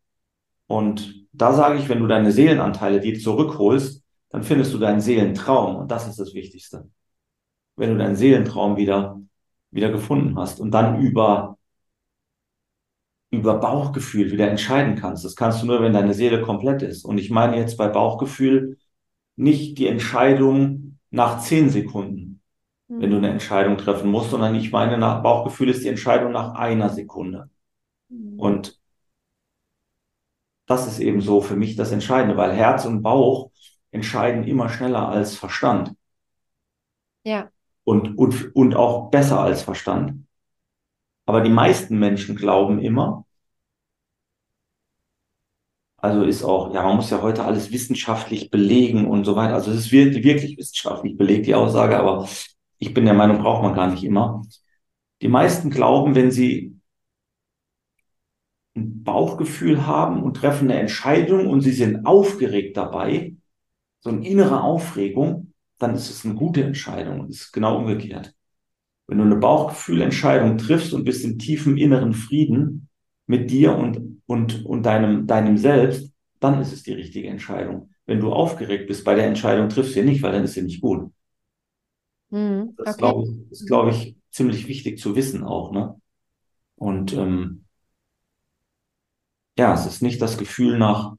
Und 0.66 1.26
da 1.33 1.52
sage 1.52 1.78
ich, 1.78 1.88
wenn 1.88 2.00
du 2.00 2.09
deine 2.09 2.33
Seelenanteile 2.33 3.00
dir 3.00 3.18
zurückholst, 3.18 4.04
dann 4.35 4.42
findest 4.42 4.75
du 4.75 4.79
deinen 4.79 5.01
Seelentraum. 5.01 5.77
Und 5.77 5.92
das 5.92 6.09
ist 6.09 6.18
das 6.18 6.35
Wichtigste. 6.35 6.90
Wenn 7.77 7.90
du 7.90 7.99
deinen 7.99 8.16
Seelentraum 8.16 8.77
wieder, 8.77 9.23
wieder 9.70 9.92
gefunden 9.92 10.37
hast 10.37 10.59
und 10.59 10.73
dann 10.73 11.01
über, 11.01 11.57
über 13.31 13.61
Bauchgefühl 13.61 14.33
wieder 14.33 14.51
entscheiden 14.51 14.97
kannst. 14.97 15.25
Das 15.25 15.37
kannst 15.37 15.62
du 15.62 15.66
nur, 15.66 15.83
wenn 15.83 15.92
deine 15.92 16.14
Seele 16.14 16.42
komplett 16.42 16.83
ist. 16.83 17.05
Und 17.05 17.18
ich 17.18 17.31
meine 17.31 17.57
jetzt 17.57 17.77
bei 17.77 17.87
Bauchgefühl 17.87 18.77
nicht 19.37 19.79
die 19.79 19.87
Entscheidung 19.87 20.99
nach 21.11 21.38
zehn 21.38 21.70
Sekunden, 21.70 22.40
mhm. 22.88 23.03
wenn 23.03 23.11
du 23.12 23.18
eine 23.18 23.31
Entscheidung 23.31 23.77
treffen 23.79 24.11
musst, 24.11 24.31
sondern 24.31 24.57
ich 24.57 24.73
meine 24.73 24.99
nach 24.99 25.23
Bauchgefühl 25.23 25.68
ist 25.68 25.85
die 25.85 25.88
Entscheidung 25.88 26.33
nach 26.33 26.55
einer 26.55 26.88
Sekunde. 26.88 27.51
Mhm. 28.09 28.37
Und 28.40 28.81
das 30.66 30.88
ist 30.88 30.99
eben 30.99 31.20
so 31.20 31.40
für 31.40 31.55
mich 31.55 31.77
das 31.77 31.92
Entscheidende, 31.92 32.37
weil 32.37 32.53
Herz 32.53 32.85
und 32.85 33.03
Bauch 33.03 33.53
entscheiden 33.94 34.42
immer 34.44 34.68
schneller 34.68 35.09
als 35.09 35.37
Verstand. 35.37 35.94
Ja. 37.22 37.50
Und, 37.85 38.18
und, 38.18 38.54
und 38.57 38.74
auch 38.74 39.11
besser 39.11 39.40
als 39.40 39.62
Verstand. 39.62 40.26
Aber 41.26 41.40
die 41.42 41.50
meisten 41.50 41.98
Menschen 41.98 42.35
glauben 42.35 42.80
immer, 42.80 43.24
also 45.96 46.24
ist 46.24 46.42
auch, 46.42 46.74
ja, 46.74 46.83
man 46.83 46.96
muss 46.96 47.11
ja 47.11 47.22
heute 47.22 47.44
alles 47.44 47.70
wissenschaftlich 47.72 48.50
belegen 48.50 49.07
und 49.07 49.24
so 49.24 49.37
weiter. 49.37 49.54
Also 49.54 49.70
es 49.70 49.92
wirklich, 49.92 50.24
wirklich 50.24 50.59
wissenschaftlich 50.59 51.16
belegt, 51.16 51.46
die 51.46 51.54
Aussage, 51.54 51.96
aber 51.98 52.28
ich 52.78 52.92
bin 52.92 53.04
der 53.04 53.14
Meinung, 53.14 53.38
braucht 53.38 53.62
man 53.62 53.74
gar 53.74 53.90
nicht 53.90 54.04
immer. 54.04 54.42
Die 55.22 55.28
meisten 55.28 55.70
glauben, 55.70 56.14
wenn 56.14 56.30
sie 56.33 56.78
ein 58.76 59.04
Bauchgefühl 59.04 59.87
haben 59.87 60.22
und 60.22 60.35
treffen 60.37 60.70
eine 60.70 60.80
Entscheidung 60.80 61.46
und 61.46 61.61
sie 61.61 61.72
sind 61.72 62.04
aufgeregt 62.07 62.76
dabei, 62.76 63.37
so 64.05 64.11
eine 64.11 64.27
innere 64.27 64.62
Aufregung, 64.62 65.53
dann 65.79 65.95
ist 65.95 66.11
es 66.11 66.25
eine 66.25 66.35
gute 66.35 66.62
Entscheidung. 66.62 67.27
Es 67.29 67.40
ist 67.40 67.53
genau 67.53 67.79
umgekehrt. 67.79 68.35
Wenn 69.07 69.19
du 69.19 69.25
eine 69.25 69.37
Bauchgefühlentscheidung 69.37 70.59
triffst 70.59 70.93
und 70.93 71.05
bist 71.05 71.25
in 71.25 71.38
tiefem 71.38 71.77
inneren 71.77 72.12
Frieden 72.12 72.88
mit 73.27 73.51
dir 73.51 73.77
und, 73.77 74.23
und, 74.27 74.64
und 74.64 74.83
deinem, 74.85 75.27
deinem 75.27 75.57
Selbst, 75.57 76.12
dann 76.40 76.61
ist 76.61 76.73
es 76.73 76.83
die 76.83 76.93
richtige 76.93 77.29
Entscheidung. 77.29 77.90
Wenn 78.07 78.21
du 78.21 78.33
aufgeregt 78.33 78.87
bist 78.87 79.05
bei 79.05 79.14
der 79.14 79.27
Entscheidung, 79.27 79.71
triffst 79.71 79.97
du 79.97 80.01
sie 80.01 80.07
nicht, 80.07 80.23
weil 80.23 80.33
dann 80.33 80.45
ist 80.45 80.55
sie 80.55 80.62
nicht 80.62 80.83
gut. 80.83 81.11
Mhm, 82.31 82.75
okay. 82.77 82.85
Das 82.85 82.97
glaube 82.99 83.23
ich, 83.25 83.51
ist, 83.53 83.67
glaube 83.67 83.90
ich, 83.90 84.17
ziemlich 84.31 84.69
wichtig 84.69 84.99
zu 84.99 85.17
wissen 85.17 85.45
auch. 85.45 85.73
Ne? 85.73 85.99
Und 86.77 87.14
ähm, 87.14 87.64
ja, 89.59 89.73
es 89.75 89.87
ist 89.87 90.03
nicht 90.03 90.21
das 90.21 90.37
Gefühl 90.37 90.79
nach 90.79 91.14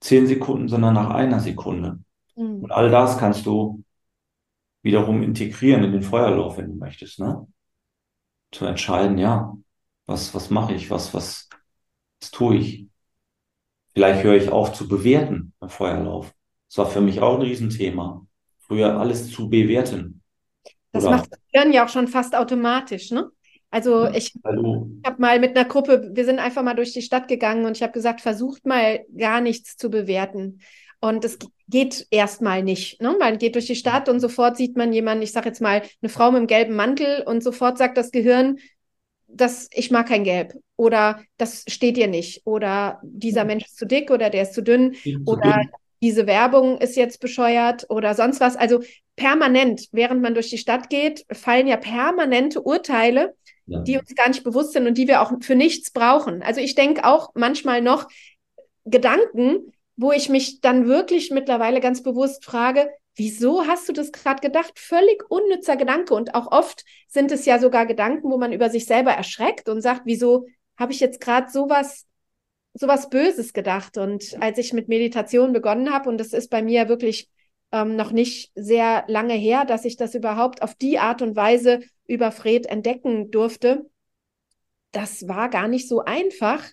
zehn 0.00 0.26
Sekunden, 0.26 0.68
sondern 0.68 0.94
nach 0.94 1.10
einer 1.10 1.40
Sekunde. 1.40 1.98
Mhm. 2.38 2.62
Und 2.62 2.72
all 2.72 2.90
das 2.90 3.18
kannst 3.18 3.44
du 3.46 3.82
wiederum 4.82 5.22
integrieren 5.22 5.84
in 5.84 5.92
den 5.92 6.02
Feuerlauf, 6.02 6.56
wenn 6.56 6.68
du 6.68 6.74
möchtest, 6.76 7.18
ne? 7.18 7.46
Zu 8.52 8.64
entscheiden, 8.64 9.18
ja, 9.18 9.54
was, 10.06 10.34
was 10.34 10.48
mache 10.48 10.72
ich, 10.72 10.90
was, 10.90 11.12
was, 11.12 11.48
was 12.20 12.30
tue 12.30 12.56
ich? 12.56 12.86
Vielleicht 13.92 14.22
höre 14.22 14.36
ich 14.36 14.48
auf 14.48 14.72
zu 14.72 14.88
bewerten 14.88 15.52
beim 15.58 15.68
Feuerlauf. 15.68 16.32
Das 16.68 16.78
war 16.78 16.86
für 16.86 17.00
mich 17.00 17.20
auch 17.20 17.34
ein 17.34 17.42
Riesenthema. 17.42 18.24
Früher 18.60 18.98
alles 18.98 19.30
zu 19.30 19.50
bewerten. 19.50 20.22
Das 20.92 21.04
Oder 21.04 21.16
macht 21.16 21.32
das 21.32 21.40
Hirn 21.52 21.72
ja 21.72 21.84
auch 21.84 21.88
schon 21.88 22.08
fast 22.08 22.34
automatisch, 22.34 23.10
ne? 23.10 23.30
Also 23.70 24.06
ich, 24.08 24.34
ich 24.34 24.42
habe 25.04 25.20
mal 25.20 25.38
mit 25.40 25.54
einer 25.56 25.68
Gruppe, 25.68 26.10
wir 26.14 26.24
sind 26.24 26.38
einfach 26.38 26.62
mal 26.62 26.74
durch 26.74 26.94
die 26.94 27.02
Stadt 27.02 27.28
gegangen 27.28 27.66
und 27.66 27.76
ich 27.76 27.82
habe 27.82 27.92
gesagt, 27.92 28.22
versucht 28.22 28.64
mal 28.64 29.04
gar 29.14 29.42
nichts 29.42 29.76
zu 29.76 29.90
bewerten. 29.90 30.60
Und 31.00 31.24
es 31.24 31.38
geht 31.68 32.06
erstmal 32.10 32.62
nicht. 32.62 33.00
Ne? 33.00 33.16
Man 33.18 33.38
geht 33.38 33.54
durch 33.54 33.66
die 33.66 33.76
Stadt 33.76 34.08
und 34.08 34.20
sofort 34.20 34.56
sieht 34.56 34.76
man 34.76 34.92
jemanden, 34.92 35.22
ich 35.22 35.32
sage 35.32 35.48
jetzt 35.48 35.60
mal, 35.60 35.82
eine 36.02 36.08
Frau 36.08 36.30
mit 36.30 36.38
einem 36.38 36.46
gelben 36.46 36.74
Mantel 36.74 37.22
und 37.24 37.42
sofort 37.42 37.78
sagt 37.78 37.96
das 37.96 38.10
Gehirn, 38.10 38.58
dass 39.28 39.68
ich 39.72 39.90
mag 39.90 40.08
kein 40.08 40.24
Gelb 40.24 40.54
oder 40.76 41.22
das 41.36 41.64
steht 41.68 41.96
dir 41.96 42.08
nicht 42.08 42.42
oder 42.46 42.98
dieser 43.02 43.44
Mensch 43.44 43.66
ist 43.66 43.76
zu 43.76 43.86
dick 43.86 44.10
oder 44.10 44.30
der 44.30 44.42
ist 44.42 44.54
zu 44.54 44.62
dünn 44.62 44.96
oder 45.26 45.60
diese 46.00 46.26
Werbung 46.26 46.78
ist 46.78 46.96
jetzt 46.96 47.20
bescheuert 47.20 47.86
oder 47.90 48.14
sonst 48.14 48.40
was. 48.40 48.56
Also 48.56 48.80
permanent, 49.14 49.88
während 49.92 50.22
man 50.22 50.34
durch 50.34 50.48
die 50.48 50.58
Stadt 50.58 50.88
geht, 50.88 51.26
fallen 51.30 51.66
ja 51.66 51.76
permanente 51.76 52.62
Urteile 52.62 53.34
ja. 53.68 53.80
die 53.80 53.98
uns 53.98 54.14
gar 54.14 54.28
nicht 54.28 54.44
bewusst 54.44 54.72
sind 54.72 54.86
und 54.86 54.98
die 54.98 55.06
wir 55.06 55.20
auch 55.20 55.32
für 55.40 55.54
nichts 55.54 55.90
brauchen. 55.90 56.42
Also 56.42 56.60
ich 56.60 56.74
denke 56.74 57.04
auch 57.04 57.30
manchmal 57.34 57.82
noch 57.82 58.08
Gedanken, 58.84 59.72
wo 59.98 60.12
ich 60.12 60.28
mich 60.28 60.60
dann 60.60 60.86
wirklich 60.86 61.30
mittlerweile 61.30 61.80
ganz 61.80 62.02
bewusst 62.02 62.44
frage, 62.44 62.88
wieso 63.16 63.66
hast 63.66 63.88
du 63.88 63.92
das 63.92 64.12
gerade 64.12 64.40
gedacht? 64.40 64.78
Völlig 64.78 65.28
unnützer 65.28 65.76
Gedanke. 65.76 66.14
Und 66.14 66.34
auch 66.34 66.50
oft 66.52 66.84
sind 67.08 67.32
es 67.32 67.44
ja 67.44 67.58
sogar 67.58 67.84
Gedanken, 67.84 68.30
wo 68.30 68.38
man 68.38 68.52
über 68.52 68.70
sich 68.70 68.86
selber 68.86 69.10
erschreckt 69.10 69.68
und 69.68 69.82
sagt, 69.82 70.02
wieso 70.04 70.46
habe 70.78 70.92
ich 70.92 71.00
jetzt 71.00 71.20
gerade 71.20 71.50
sowas 71.50 72.06
sowas 72.74 73.10
Böses 73.10 73.52
gedacht. 73.52 73.98
Und 73.98 74.36
als 74.40 74.58
ich 74.58 74.72
mit 74.72 74.88
Meditation 74.88 75.52
begonnen 75.52 75.92
habe, 75.92 76.08
und 76.08 76.18
das 76.18 76.32
ist 76.32 76.48
bei 76.48 76.62
mir 76.62 76.88
wirklich 76.88 77.28
ähm, 77.72 77.96
noch 77.96 78.12
nicht 78.12 78.52
sehr 78.54 79.04
lange 79.08 79.34
her, 79.34 79.64
dass 79.64 79.84
ich 79.84 79.96
das 79.96 80.14
überhaupt 80.14 80.62
auf 80.62 80.74
die 80.74 80.98
Art 80.98 81.22
und 81.22 81.36
Weise 81.36 81.80
über 82.06 82.30
Fred 82.30 82.66
entdecken 82.66 83.30
durfte. 83.30 83.90
Das 84.92 85.28
war 85.28 85.48
gar 85.48 85.68
nicht 85.68 85.88
so 85.88 86.04
einfach, 86.04 86.64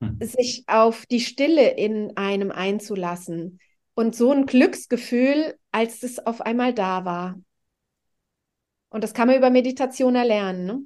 hm. 0.00 0.18
sich 0.20 0.64
auf 0.66 1.06
die 1.06 1.20
Stille 1.20 1.70
in 1.70 2.16
einem 2.16 2.50
einzulassen. 2.50 3.60
Und 3.94 4.14
so 4.14 4.32
ein 4.32 4.46
Glücksgefühl, 4.46 5.56
als 5.72 6.02
es 6.02 6.24
auf 6.24 6.40
einmal 6.40 6.72
da 6.72 7.04
war. 7.04 7.38
Und 8.88 9.04
das 9.04 9.14
kann 9.14 9.28
man 9.28 9.36
über 9.36 9.50
Meditation 9.50 10.14
erlernen. 10.14 10.64
Ne? 10.66 10.82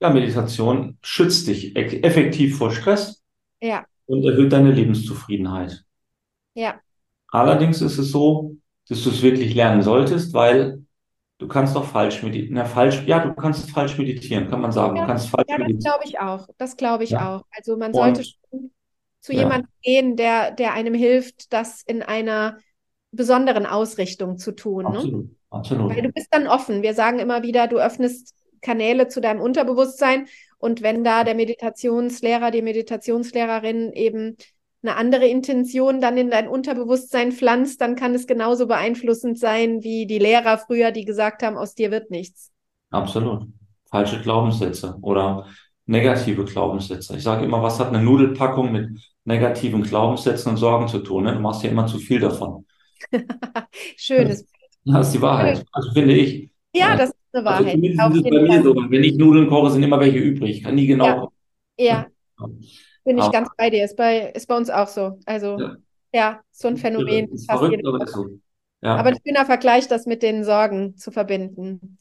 Ja, 0.00 0.10
Meditation 0.10 0.98
schützt 1.02 1.48
dich 1.48 1.76
effektiv 1.76 2.56
vor 2.56 2.70
Stress. 2.70 3.22
Ja. 3.60 3.84
Und 4.06 4.24
erhöht 4.24 4.52
deine 4.52 4.72
Lebenszufriedenheit. 4.72 5.84
Ja. 6.54 6.80
Allerdings 7.28 7.82
ist 7.82 7.98
es 7.98 8.10
so, 8.10 8.56
dass 8.88 9.02
du 9.02 9.10
es 9.10 9.22
wirklich 9.22 9.54
lernen 9.54 9.82
solltest, 9.82 10.32
weil 10.32 10.84
du 11.40 11.48
kannst 11.48 11.74
doch 11.74 11.84
falsch 11.84 12.22
meditieren. 12.22 12.54
Na, 12.54 12.64
falsch, 12.64 13.02
ja, 13.06 13.18
du 13.18 13.32
kannst 13.32 13.70
falsch 13.70 13.98
meditieren, 13.98 14.48
kann 14.48 14.60
man 14.60 14.72
sagen. 14.72 14.96
Ja, 14.96 15.02
du 15.02 15.08
kannst 15.08 15.30
falsch 15.30 15.46
ja, 15.48 15.58
das 15.58 15.82
glaube 15.82 16.04
ich 16.04 16.20
auch. 16.20 16.48
Das 16.58 16.76
glaube 16.76 17.04
ich 17.04 17.10
ja. 17.10 17.36
auch. 17.36 17.44
Also 17.56 17.76
man 17.76 17.94
sollte 17.94 18.22
schon 18.24 18.70
zu 19.20 19.32
ja. 19.32 19.40
jemandem 19.40 19.68
gehen, 19.82 20.16
der, 20.16 20.50
der 20.50 20.74
einem 20.74 20.94
hilft, 20.94 21.52
das 21.52 21.82
in 21.82 22.02
einer 22.02 22.58
besonderen 23.10 23.66
Ausrichtung 23.66 24.38
zu 24.38 24.52
tun. 24.52 24.84
Ne? 24.84 24.90
Absolut. 24.90 25.24
Ne? 25.24 25.30
Absolut. 25.50 25.96
Weil 25.96 26.02
du 26.02 26.12
bist 26.12 26.28
dann 26.30 26.46
offen. 26.46 26.82
Wir 26.82 26.94
sagen 26.94 27.18
immer 27.18 27.42
wieder, 27.42 27.66
du 27.66 27.78
öffnest 27.78 28.34
Kanäle 28.60 29.08
zu 29.08 29.20
deinem 29.20 29.40
Unterbewusstsein. 29.40 30.28
Und 30.58 30.82
wenn 30.82 31.02
da 31.02 31.24
der 31.24 31.34
Meditationslehrer, 31.34 32.50
die 32.50 32.62
Meditationslehrerin 32.62 33.92
eben 33.92 34.36
eine 34.82 34.96
andere 34.96 35.26
Intention 35.26 36.00
dann 36.00 36.16
in 36.16 36.30
dein 36.30 36.48
Unterbewusstsein 36.48 37.32
pflanzt, 37.32 37.80
dann 37.80 37.96
kann 37.96 38.14
es 38.14 38.26
genauso 38.26 38.66
beeinflussend 38.66 39.38
sein 39.38 39.82
wie 39.82 40.06
die 40.06 40.18
Lehrer 40.18 40.58
früher, 40.58 40.90
die 40.90 41.04
gesagt 41.04 41.42
haben, 41.42 41.56
aus 41.56 41.74
dir 41.74 41.90
wird 41.90 42.10
nichts. 42.10 42.50
Absolut. 42.90 43.46
Falsche 43.90 44.20
Glaubenssätze 44.20 44.96
oder 45.02 45.46
negative 45.86 46.44
Glaubenssätze. 46.44 47.16
Ich 47.16 47.22
sage 47.22 47.44
immer, 47.44 47.62
was 47.62 47.78
hat 47.78 47.88
eine 47.88 48.02
Nudelpackung 48.02 48.72
mit 48.72 48.90
negativen 49.24 49.82
Glaubenssätzen 49.82 50.52
und 50.52 50.56
Sorgen 50.56 50.88
zu 50.88 51.00
tun? 51.00 51.24
Ne? 51.24 51.34
Du 51.34 51.40
machst 51.40 51.62
ja 51.62 51.70
immer 51.70 51.86
zu 51.86 51.98
viel 51.98 52.20
davon. 52.20 52.64
Schönes. 53.96 54.46
Das 54.84 55.08
ist 55.08 55.14
die 55.14 55.22
Wahrheit. 55.22 55.64
Also 55.72 55.90
finde 55.92 56.14
ich. 56.14 56.50
Ja, 56.74 56.96
das 56.96 57.10
ist 57.10 57.16
eine 57.32 57.46
also 57.46 57.64
Wahrheit. 57.64 57.98
Also 57.98 58.18
ist 58.18 58.24
es 58.24 58.30
bei 58.30 58.42
mir 58.42 58.62
so. 58.62 58.74
Wenn 58.74 59.04
ich 59.04 59.16
Nudeln 59.16 59.48
koche, 59.48 59.70
sind 59.70 59.82
immer 59.82 60.00
welche 60.00 60.18
übrig. 60.18 60.58
Ich 60.58 60.62
kann 60.62 60.74
nie 60.74 60.86
genau. 60.86 61.32
Ja. 61.76 62.06
ja. 62.38 62.50
Bin 63.04 63.18
ich 63.18 63.30
ganz 63.30 63.48
bei 63.56 63.70
dir. 63.70 63.84
Ist 63.84 63.96
bei, 63.96 64.30
ist 64.30 64.46
bei 64.46 64.56
uns 64.56 64.70
auch 64.70 64.88
so. 64.88 65.18
Also, 65.26 65.58
ja, 65.58 65.76
ja 66.12 66.40
so 66.50 66.68
ein 66.68 66.76
Phänomen. 66.76 67.32
Ist 67.32 67.50
verrückt, 67.50 67.86
aber, 67.86 68.04
ist 68.04 68.12
so. 68.12 68.26
ja. 68.82 68.96
aber 68.96 69.10
ein 69.10 69.18
schöner 69.26 69.46
Vergleich, 69.46 69.88
das 69.88 70.06
mit 70.06 70.22
den 70.22 70.44
Sorgen 70.44 70.96
zu 70.96 71.10
verbinden. 71.10 71.98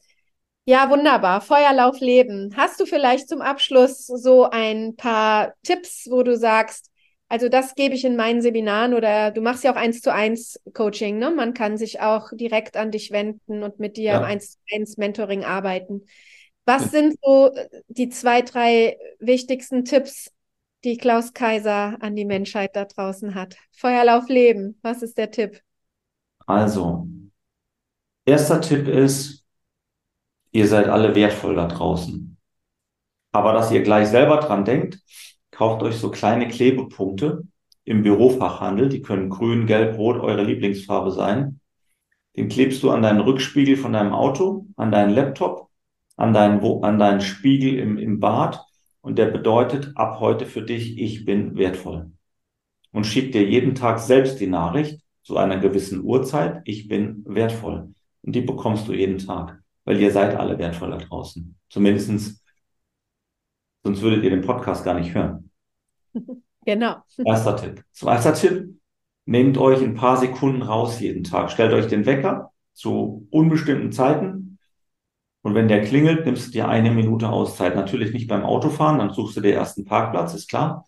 Ja, 0.65 0.89
wunderbar. 0.89 1.41
Feuerlauf 1.41 1.99
Leben. 1.99 2.53
Hast 2.55 2.79
du 2.79 2.85
vielleicht 2.85 3.27
zum 3.27 3.41
Abschluss 3.41 4.05
so 4.05 4.49
ein 4.49 4.95
paar 4.95 5.53
Tipps, 5.63 6.07
wo 6.11 6.21
du 6.21 6.37
sagst, 6.37 6.91
Also 7.27 7.47
das 7.47 7.75
gebe 7.75 7.95
ich 7.95 8.05
in 8.05 8.15
meinen 8.15 8.41
Seminaren 8.41 8.93
oder 8.93 9.31
du 9.31 9.41
machst 9.41 9.63
ja 9.63 9.71
auch 9.71 9.75
eins 9.75 10.01
zu 10.01 10.11
eins 10.11 10.59
Coaching, 10.73 11.19
ne? 11.19 11.29
Man 11.31 11.53
kann 11.53 11.77
sich 11.77 12.01
auch 12.01 12.29
direkt 12.33 12.75
an 12.75 12.91
dich 12.91 13.11
wenden 13.11 13.63
und 13.63 13.79
mit 13.79 13.97
dir 13.97 14.13
ja. 14.13 14.17
im 14.17 14.23
eins 14.23 14.53
zu 14.53 14.57
eins 14.75 14.97
Mentoring 14.97 15.43
arbeiten. 15.43 16.05
Was 16.65 16.85
ja. 16.85 16.89
sind 16.89 17.17
so 17.23 17.51
die 17.87 18.09
zwei, 18.09 18.41
drei 18.41 18.97
wichtigsten 19.19 19.85
Tipps, 19.85 20.31
die 20.83 20.97
Klaus 20.97 21.33
Kaiser 21.33 21.97
an 22.01 22.15
die 22.15 22.25
Menschheit 22.25 22.75
da 22.75 22.85
draußen 22.85 23.35
hat? 23.35 23.55
Feuerlauf 23.71 24.29
Leben, 24.29 24.77
was 24.81 25.01
ist 25.01 25.17
der 25.17 25.31
Tipp? 25.31 25.61
Also, 26.45 27.07
erster 28.25 28.61
Tipp 28.61 28.87
ist, 28.87 29.45
ihr 30.51 30.67
seid 30.67 30.87
alle 30.87 31.15
wertvoll 31.15 31.55
da 31.55 31.67
draußen. 31.67 32.37
Aber 33.31 33.53
dass 33.53 33.71
ihr 33.71 33.83
gleich 33.83 34.07
selber 34.07 34.37
dran 34.37 34.65
denkt, 34.65 34.99
kauft 35.51 35.83
euch 35.83 35.97
so 35.97 36.09
kleine 36.09 36.47
Klebepunkte 36.47 37.43
im 37.83 38.03
Bürofachhandel. 38.03 38.89
Die 38.89 39.01
können 39.01 39.29
grün, 39.29 39.67
gelb, 39.67 39.97
rot 39.97 40.19
eure 40.21 40.43
Lieblingsfarbe 40.43 41.11
sein. 41.11 41.59
Den 42.35 42.49
klebst 42.49 42.81
du 42.83 42.91
an 42.91 43.01
deinen 43.01 43.19
Rückspiegel 43.19 43.75
von 43.75 43.93
deinem 43.93 44.13
Auto, 44.13 44.67
an 44.77 44.91
deinen 44.91 45.13
Laptop, 45.13 45.69
an 46.15 46.33
deinen, 46.33 46.63
an 46.83 46.99
deinen 46.99 47.21
Spiegel 47.21 47.77
im, 47.77 47.97
im 47.97 48.19
Bad. 48.19 48.63
Und 49.09 49.15
der 49.15 49.25
bedeutet 49.25 49.93
ab 49.95 50.19
heute 50.19 50.45
für 50.45 50.61
dich, 50.61 50.99
ich 50.99 51.25
bin 51.25 51.57
wertvoll. 51.57 52.11
Und 52.91 53.07
schick 53.07 53.31
dir 53.31 53.43
jeden 53.43 53.73
Tag 53.73 53.97
selbst 53.97 54.39
die 54.39 54.45
Nachricht 54.45 55.01
zu 55.23 55.35
einer 55.35 55.57
gewissen 55.57 56.03
Uhrzeit, 56.03 56.61
ich 56.65 56.87
bin 56.87 57.23
wertvoll. 57.25 57.95
Und 58.21 58.35
die 58.35 58.41
bekommst 58.41 58.87
du 58.87 58.93
jeden 58.93 59.17
Tag, 59.17 59.63
weil 59.83 59.99
ihr 59.99 60.11
seid 60.11 60.35
alle 60.35 60.59
wertvoll 60.59 60.91
da 60.91 60.97
draußen. 60.97 61.55
Zumindestens, 61.71 62.43
sonst 63.81 64.03
würdet 64.03 64.23
ihr 64.23 64.29
den 64.29 64.41
Podcast 64.41 64.85
gar 64.85 64.93
nicht 64.93 65.15
hören. 65.15 65.49
Genau. 66.65 66.97
Erster 67.25 67.55
Tipp. 67.55 67.83
Zweiter 67.91 68.33
Tipp. 68.35 68.79
Nehmt 69.25 69.57
euch 69.57 69.81
ein 69.81 69.95
paar 69.95 70.17
Sekunden 70.17 70.61
raus 70.61 70.99
jeden 70.99 71.23
Tag. 71.23 71.49
Stellt 71.49 71.73
euch 71.73 71.87
den 71.87 72.05
Wecker 72.05 72.51
zu 72.73 73.25
unbestimmten 73.31 73.91
Zeiten. 73.91 74.48
Und 75.41 75.55
wenn 75.55 75.67
der 75.67 75.83
klingelt, 75.83 76.25
nimmst 76.25 76.47
du 76.47 76.51
dir 76.51 76.67
eine 76.67 76.91
Minute 76.91 77.29
Auszeit. 77.29 77.75
Natürlich 77.75 78.13
nicht 78.13 78.27
beim 78.27 78.43
Autofahren, 78.43 78.99
dann 78.99 79.13
suchst 79.13 79.37
du 79.37 79.41
dir 79.41 79.53
erst 79.53 79.77
einen 79.77 79.85
Parkplatz, 79.85 80.33
ist 80.33 80.49
klar. 80.49 80.85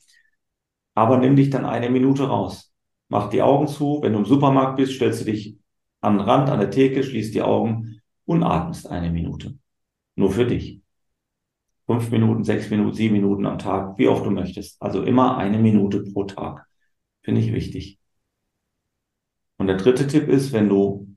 Aber 0.94 1.18
nimm 1.18 1.36
dich 1.36 1.50
dann 1.50 1.66
eine 1.66 1.90
Minute 1.90 2.28
raus. 2.28 2.74
Mach 3.08 3.30
die 3.30 3.42
Augen 3.42 3.68
zu. 3.68 4.00
Wenn 4.02 4.14
du 4.14 4.20
im 4.20 4.26
Supermarkt 4.26 4.78
bist, 4.78 4.94
stellst 4.94 5.22
du 5.22 5.26
dich 5.26 5.58
an 6.02 6.18
den 6.18 6.28
Rand, 6.28 6.50
an 6.50 6.60
der 6.60 6.72
Theke, 6.72 7.04
schließt 7.04 7.34
die 7.34 7.42
Augen 7.42 8.02
und 8.26 8.44
atmest 8.44 8.88
eine 8.90 9.10
Minute. 9.10 9.58
Nur 10.16 10.32
für 10.32 10.46
dich 10.46 10.82
fünf 11.92 12.10
Minuten, 12.12 12.44
sechs 12.44 12.70
Minuten, 12.70 12.94
sieben 12.94 13.16
Minuten 13.16 13.46
am 13.46 13.60
Tag, 13.60 13.98
wie 13.98 14.08
oft 14.08 14.26
du 14.26 14.32
möchtest. 14.32 14.82
Also 14.82 15.04
immer 15.04 15.38
eine 15.38 15.58
Minute 15.58 16.04
pro 16.04 16.24
Tag. 16.24 16.66
Finde 17.22 17.42
ich 17.42 17.54
wichtig. 17.54 18.00
Und 19.58 19.68
der 19.68 19.78
dritte 19.78 20.08
Tipp 20.08 20.28
ist, 20.28 20.54
wenn 20.54 20.70
du 20.70 21.11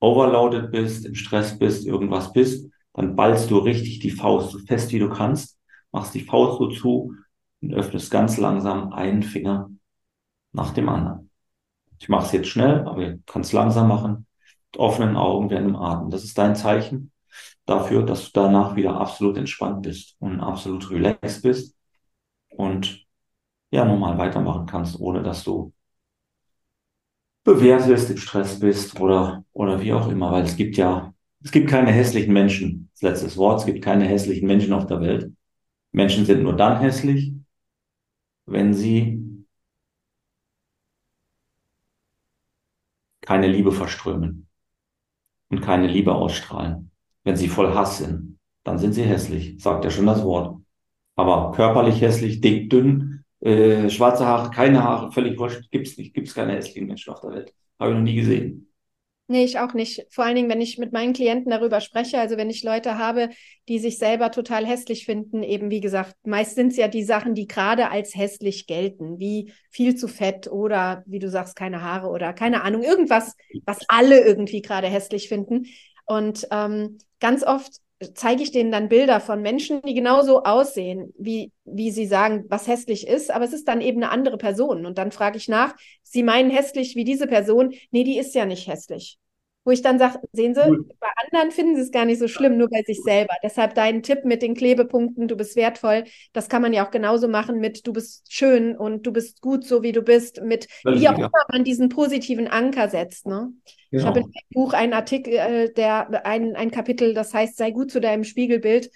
overloaded 0.00 0.70
bist, 0.70 1.06
im 1.06 1.14
Stress 1.14 1.58
bist, 1.58 1.86
irgendwas 1.86 2.32
bist, 2.32 2.70
dann 2.94 3.16
ballst 3.16 3.50
du 3.50 3.58
richtig 3.58 4.00
die 4.00 4.10
Faust 4.10 4.50
so 4.50 4.58
fest 4.58 4.92
wie 4.92 4.98
du 4.98 5.08
kannst, 5.08 5.58
machst 5.92 6.14
die 6.14 6.24
Faust 6.24 6.58
so 6.58 6.68
zu 6.68 7.14
und 7.62 7.74
öffnest 7.74 8.10
ganz 8.10 8.38
langsam 8.38 8.92
einen 8.92 9.22
Finger 9.22 9.70
nach 10.52 10.72
dem 10.72 10.88
anderen. 10.88 11.30
Ich 11.98 12.08
mache 12.08 12.26
es 12.26 12.32
jetzt 12.32 12.48
schnell, 12.48 12.86
aber 12.86 13.02
ihr 13.02 13.18
kannst 13.26 13.50
es 13.50 13.52
langsam 13.52 13.88
machen, 13.88 14.26
mit 14.72 14.80
offenen 14.80 15.16
Augen 15.16 15.50
während 15.50 15.68
dem 15.68 15.76
Atmen. 15.76 16.10
Das 16.10 16.24
ist 16.24 16.38
dein 16.38 16.56
Zeichen 16.56 17.12
dafür, 17.66 18.04
dass 18.04 18.24
du 18.24 18.40
danach 18.40 18.76
wieder 18.76 18.98
absolut 18.98 19.36
entspannt 19.36 19.82
bist 19.82 20.16
und 20.18 20.40
absolut 20.40 20.90
relaxed 20.90 21.42
bist 21.42 21.76
und 22.48 23.06
ja, 23.70 23.84
normal 23.84 24.18
weitermachen 24.18 24.66
kannst, 24.66 24.98
ohne 24.98 25.22
dass 25.22 25.44
du 25.44 25.72
bewertest, 27.44 28.10
im 28.10 28.16
Stress 28.16 28.60
bist 28.60 29.00
oder, 29.00 29.44
oder 29.52 29.80
wie 29.80 29.92
auch 29.92 30.08
immer, 30.08 30.32
weil 30.32 30.44
es 30.44 30.56
gibt 30.56 30.76
ja, 30.76 31.14
es 31.42 31.50
gibt 31.50 31.70
keine 31.70 31.90
hässlichen 31.90 32.32
Menschen. 32.32 32.90
Das 32.94 33.02
letzte 33.02 33.36
Wort, 33.38 33.60
es 33.60 33.66
gibt 33.66 33.82
keine 33.82 34.04
hässlichen 34.04 34.46
Menschen 34.46 34.72
auf 34.72 34.86
der 34.86 35.00
Welt. 35.00 35.32
Menschen 35.92 36.24
sind 36.26 36.42
nur 36.42 36.56
dann 36.56 36.80
hässlich, 36.80 37.32
wenn 38.46 38.74
sie 38.74 39.46
keine 43.22 43.46
Liebe 43.48 43.72
verströmen 43.72 44.48
und 45.50 45.60
keine 45.60 45.86
Liebe 45.86 46.14
ausstrahlen. 46.14 46.90
Wenn 47.24 47.36
sie 47.36 47.48
voll 47.48 47.74
Hass 47.74 47.98
sind, 47.98 48.38
dann 48.64 48.78
sind 48.78 48.92
sie 48.92 49.04
hässlich, 49.04 49.60
sagt 49.62 49.84
ja 49.84 49.90
schon 49.90 50.06
das 50.06 50.24
Wort. 50.24 50.60
Aber 51.16 51.52
körperlich 51.52 52.00
hässlich, 52.00 52.40
dick, 52.40 52.70
dünn, 52.70 53.09
äh, 53.40 53.88
schwarze 53.90 54.26
Haare, 54.26 54.50
keine 54.50 54.82
Haare, 54.82 55.12
völlig 55.12 55.38
wurscht, 55.38 55.70
gibt's 55.70 55.96
nicht. 55.96 56.14
Gibt's 56.14 56.34
keine 56.34 56.52
hässlichen 56.52 56.86
Menschen 56.86 57.12
auf 57.12 57.20
der 57.20 57.30
Welt. 57.30 57.54
Habe 57.78 57.92
ich 57.92 57.96
noch 57.96 58.04
nie 58.04 58.16
gesehen. 58.16 58.70
Nee, 59.30 59.44
ich 59.44 59.60
auch 59.60 59.74
nicht. 59.74 60.04
Vor 60.10 60.24
allen 60.24 60.34
Dingen, 60.34 60.50
wenn 60.50 60.60
ich 60.60 60.76
mit 60.76 60.92
meinen 60.92 61.12
Klienten 61.12 61.52
darüber 61.52 61.80
spreche, 61.80 62.18
also 62.18 62.36
wenn 62.36 62.50
ich 62.50 62.64
Leute 62.64 62.98
habe, 62.98 63.28
die 63.68 63.78
sich 63.78 63.96
selber 63.96 64.32
total 64.32 64.66
hässlich 64.66 65.04
finden, 65.04 65.44
eben 65.44 65.70
wie 65.70 65.78
gesagt, 65.78 66.16
meist 66.24 66.56
sind 66.56 66.72
es 66.72 66.76
ja 66.76 66.88
die 66.88 67.04
Sachen, 67.04 67.36
die 67.36 67.46
gerade 67.46 67.90
als 67.90 68.16
hässlich 68.16 68.66
gelten, 68.66 69.20
wie 69.20 69.52
viel 69.70 69.94
zu 69.94 70.08
fett 70.08 70.50
oder 70.50 71.04
wie 71.06 71.20
du 71.20 71.30
sagst, 71.30 71.54
keine 71.54 71.80
Haare 71.80 72.08
oder 72.08 72.32
keine 72.32 72.64
Ahnung, 72.64 72.82
irgendwas, 72.82 73.36
was 73.64 73.78
alle 73.86 74.18
irgendwie 74.20 74.62
gerade 74.62 74.88
hässlich 74.88 75.28
finden. 75.28 75.66
Und 76.06 76.48
ähm, 76.50 76.98
ganz 77.20 77.44
oft 77.44 77.76
zeige 78.14 78.42
ich 78.42 78.50
denen 78.50 78.72
dann 78.72 78.88
Bilder 78.88 79.20
von 79.20 79.42
Menschen, 79.42 79.82
die 79.82 79.94
genauso 79.94 80.42
aussehen, 80.44 81.12
wie, 81.18 81.52
wie 81.64 81.90
sie 81.90 82.06
sagen, 82.06 82.44
was 82.48 82.66
hässlich 82.66 83.06
ist, 83.06 83.30
aber 83.30 83.44
es 83.44 83.52
ist 83.52 83.68
dann 83.68 83.80
eben 83.80 84.02
eine 84.02 84.12
andere 84.12 84.38
Person. 84.38 84.86
Und 84.86 84.98
dann 84.98 85.12
frage 85.12 85.36
ich 85.36 85.48
nach, 85.48 85.74
sie 86.02 86.22
meinen 86.22 86.50
hässlich 86.50 86.96
wie 86.96 87.04
diese 87.04 87.26
Person? 87.26 87.74
Nee, 87.90 88.04
die 88.04 88.18
ist 88.18 88.34
ja 88.34 88.46
nicht 88.46 88.68
hässlich. 88.68 89.18
Wo 89.64 89.70
ich 89.72 89.82
dann 89.82 89.98
sage, 89.98 90.20
sehen 90.32 90.54
Sie, 90.54 90.62
cool. 90.66 90.88
Anderen 91.32 91.50
finden 91.50 91.76
sie 91.76 91.82
es 91.82 91.90
gar 91.90 92.04
nicht 92.04 92.18
so 92.18 92.28
schlimm, 92.28 92.56
nur 92.56 92.68
bei 92.68 92.82
sich 92.82 93.00
selber. 93.02 93.34
Deshalb 93.42 93.74
dein 93.74 94.02
Tipp 94.02 94.24
mit 94.24 94.42
den 94.42 94.54
Klebepunkten, 94.54 95.28
du 95.28 95.36
bist 95.36 95.56
wertvoll, 95.56 96.04
das 96.32 96.48
kann 96.48 96.62
man 96.62 96.72
ja 96.72 96.86
auch 96.86 96.90
genauso 96.90 97.28
machen 97.28 97.60
mit 97.60 97.86
du 97.86 97.92
bist 97.92 98.32
schön 98.32 98.76
und 98.76 99.06
du 99.06 99.12
bist 99.12 99.40
gut 99.40 99.64
so, 99.64 99.82
wie 99.82 99.92
du 99.92 100.02
bist, 100.02 100.42
mit 100.42 100.68
wie 100.84 101.08
auch 101.08 101.18
immer 101.18 101.30
man 101.52 101.64
diesen 101.64 101.88
positiven 101.88 102.48
Anker 102.48 102.88
setzt. 102.88 103.26
Ne? 103.26 103.52
Genau. 103.90 104.02
Ich 104.02 104.06
habe 104.06 104.20
in 104.20 104.26
meinem 104.26 104.50
Buch 104.50 104.72
einen 104.72 104.92
Artikel, 104.92 105.34
äh, 105.34 105.72
der 105.72 106.24
ein, 106.26 106.54
ein 106.56 106.70
Kapitel, 106.70 107.14
das 107.14 107.34
heißt, 107.34 107.56
sei 107.56 107.70
gut 107.70 107.90
zu 107.90 108.00
deinem 108.00 108.24
Spiegelbild. 108.24 108.90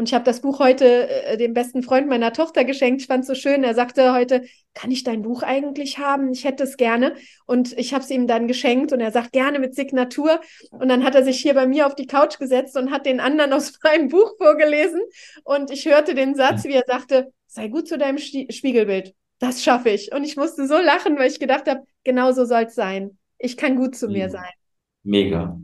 Und 0.00 0.08
ich 0.08 0.14
habe 0.14 0.24
das 0.24 0.40
Buch 0.40 0.60
heute 0.60 1.10
äh, 1.10 1.36
dem 1.36 1.52
besten 1.52 1.82
Freund 1.82 2.08
meiner 2.08 2.32
Tochter 2.32 2.64
geschenkt. 2.64 3.02
Ich 3.02 3.06
fand 3.06 3.20
es 3.20 3.26
so 3.26 3.34
schön. 3.34 3.62
Er 3.62 3.74
sagte 3.74 4.14
heute, 4.14 4.46
kann 4.72 4.90
ich 4.90 5.04
dein 5.04 5.20
Buch 5.20 5.42
eigentlich 5.42 5.98
haben? 5.98 6.32
Ich 6.32 6.44
hätte 6.44 6.64
es 6.64 6.78
gerne. 6.78 7.16
Und 7.44 7.76
ich 7.78 7.92
habe 7.92 8.02
es 8.02 8.08
ihm 8.08 8.26
dann 8.26 8.48
geschenkt 8.48 8.94
und 8.94 9.00
er 9.00 9.10
sagt, 9.10 9.32
gerne 9.32 9.58
mit 9.58 9.74
Signatur. 9.74 10.40
Und 10.70 10.88
dann 10.88 11.04
hat 11.04 11.16
er 11.16 11.22
sich 11.22 11.38
hier 11.42 11.52
bei 11.52 11.66
mir 11.66 11.86
auf 11.86 11.96
die 11.96 12.06
Couch 12.06 12.38
gesetzt 12.38 12.78
und 12.78 12.90
hat 12.90 13.04
den 13.04 13.20
anderen 13.20 13.52
aus 13.52 13.78
meinem 13.84 14.08
Buch 14.08 14.38
vorgelesen. 14.38 15.02
Und 15.44 15.70
ich 15.70 15.84
hörte 15.84 16.14
den 16.14 16.34
Satz, 16.34 16.64
wie 16.64 16.72
er 16.72 16.84
sagte, 16.86 17.30
sei 17.46 17.68
gut 17.68 17.86
zu 17.86 17.98
deinem 17.98 18.16
Spiegelbild. 18.16 19.14
Das 19.38 19.62
schaffe 19.62 19.90
ich. 19.90 20.14
Und 20.14 20.24
ich 20.24 20.34
musste 20.34 20.66
so 20.66 20.78
lachen, 20.78 21.18
weil 21.18 21.30
ich 21.30 21.38
gedacht 21.38 21.68
habe, 21.68 21.82
genau 22.04 22.32
so 22.32 22.46
soll 22.46 22.62
es 22.62 22.74
sein. 22.74 23.18
Ich 23.36 23.58
kann 23.58 23.76
gut 23.76 23.94
zu 23.96 24.08
mir 24.08 24.30
sein. 24.30 24.48
Mega. 25.02 25.60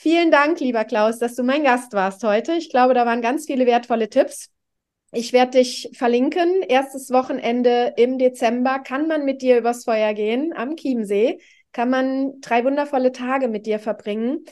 Vielen 0.00 0.30
Dank, 0.30 0.60
lieber 0.60 0.84
Klaus, 0.84 1.18
dass 1.18 1.34
du 1.34 1.42
mein 1.42 1.64
Gast 1.64 1.92
warst 1.92 2.22
heute. 2.22 2.52
Ich 2.52 2.70
glaube, 2.70 2.94
da 2.94 3.04
waren 3.04 3.20
ganz 3.20 3.46
viele 3.46 3.66
wertvolle 3.66 4.08
Tipps. 4.08 4.48
Ich 5.10 5.32
werde 5.32 5.58
dich 5.58 5.90
verlinken. 5.92 6.62
Erstes 6.62 7.10
Wochenende 7.10 7.94
im 7.96 8.16
Dezember 8.16 8.78
kann 8.78 9.08
man 9.08 9.24
mit 9.24 9.42
dir 9.42 9.58
übers 9.58 9.82
Feuer 9.82 10.14
gehen 10.14 10.52
am 10.54 10.76
Chiemsee. 10.76 11.40
Kann 11.72 11.90
man 11.90 12.40
drei 12.40 12.64
wundervolle 12.64 13.10
Tage 13.10 13.48
mit 13.48 13.66
dir 13.66 13.80
verbringen. 13.80 14.44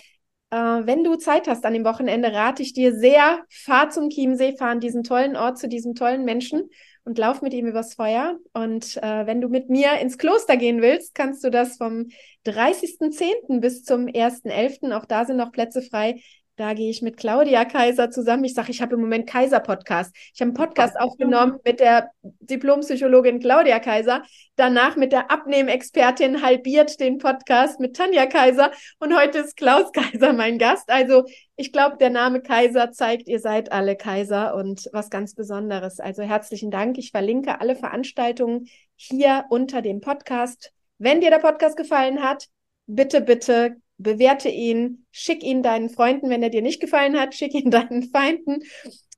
Äh, 0.50 0.56
wenn 0.56 1.04
du 1.04 1.14
Zeit 1.14 1.46
hast 1.46 1.64
an 1.64 1.74
dem 1.74 1.84
Wochenende, 1.84 2.32
rate 2.32 2.64
ich 2.64 2.72
dir 2.72 2.92
sehr, 2.92 3.44
fahr 3.48 3.90
zum 3.90 4.08
Chiemsee, 4.08 4.56
fahr 4.56 4.70
an 4.70 4.80
diesen 4.80 5.04
tollen 5.04 5.36
Ort 5.36 5.58
zu 5.58 5.68
diesem 5.68 5.94
tollen 5.94 6.24
Menschen 6.24 6.68
und 7.06 7.18
lauf 7.18 7.40
mit 7.40 7.54
ihm 7.54 7.66
übers 7.66 7.94
Feuer. 7.94 8.36
Und 8.52 8.96
äh, 8.98 9.26
wenn 9.26 9.40
du 9.40 9.48
mit 9.48 9.70
mir 9.70 9.98
ins 10.00 10.18
Kloster 10.18 10.56
gehen 10.56 10.82
willst, 10.82 11.14
kannst 11.14 11.42
du 11.44 11.50
das 11.50 11.76
vom 11.76 12.08
30.10. 12.44 13.60
bis 13.60 13.84
zum 13.84 14.06
1.11. 14.06 14.92
Auch 14.92 15.06
da 15.06 15.24
sind 15.24 15.36
noch 15.36 15.52
Plätze 15.52 15.82
frei. 15.82 16.20
Da 16.56 16.72
gehe 16.72 16.88
ich 16.88 17.02
mit 17.02 17.18
Claudia 17.18 17.66
Kaiser 17.66 18.10
zusammen. 18.10 18.44
Ich 18.44 18.54
sage, 18.54 18.70
ich 18.70 18.80
habe 18.80 18.94
im 18.94 19.02
Moment 19.02 19.28
Kaiser-Podcast. 19.28 20.16
Ich 20.34 20.40
habe 20.40 20.48
einen 20.48 20.54
Podcast 20.54 20.98
aufgenommen 20.98 21.58
mit 21.66 21.80
der 21.80 22.10
Diplompsychologin 22.22 23.40
Claudia 23.40 23.78
Kaiser. 23.78 24.22
Danach 24.56 24.96
mit 24.96 25.12
der 25.12 25.30
Abnehmexpertin 25.30 26.40
halbiert 26.40 26.98
den 26.98 27.18
Podcast 27.18 27.78
mit 27.78 27.94
Tanja 27.94 28.24
Kaiser. 28.24 28.72
Und 28.98 29.14
heute 29.14 29.40
ist 29.40 29.58
Klaus 29.58 29.92
Kaiser 29.92 30.32
mein 30.32 30.56
Gast. 30.58 30.88
Also 30.88 31.24
ich 31.56 31.72
glaube, 31.72 31.98
der 31.98 32.08
Name 32.08 32.40
Kaiser 32.40 32.90
zeigt, 32.90 33.28
ihr 33.28 33.38
seid 33.38 33.70
alle 33.70 33.94
Kaiser 33.94 34.54
und 34.54 34.88
was 34.94 35.10
ganz 35.10 35.34
Besonderes. 35.34 36.00
Also 36.00 36.22
herzlichen 36.22 36.70
Dank. 36.70 36.96
Ich 36.96 37.10
verlinke 37.10 37.60
alle 37.60 37.76
Veranstaltungen 37.76 38.68
hier 38.94 39.44
unter 39.50 39.82
dem 39.82 40.00
Podcast. 40.00 40.72
Wenn 40.96 41.20
dir 41.20 41.28
der 41.28 41.38
Podcast 41.38 41.76
gefallen 41.76 42.22
hat, 42.22 42.46
bitte, 42.86 43.20
bitte 43.20 43.76
bewerte 43.98 44.48
ihn, 44.48 45.06
schick 45.10 45.42
ihn 45.42 45.62
deinen 45.62 45.90
Freunden, 45.90 46.30
wenn 46.30 46.42
er 46.42 46.50
dir 46.50 46.62
nicht 46.62 46.80
gefallen 46.80 47.18
hat, 47.18 47.34
schick 47.34 47.54
ihn 47.54 47.70
deinen 47.70 48.04
Feinden. 48.04 48.62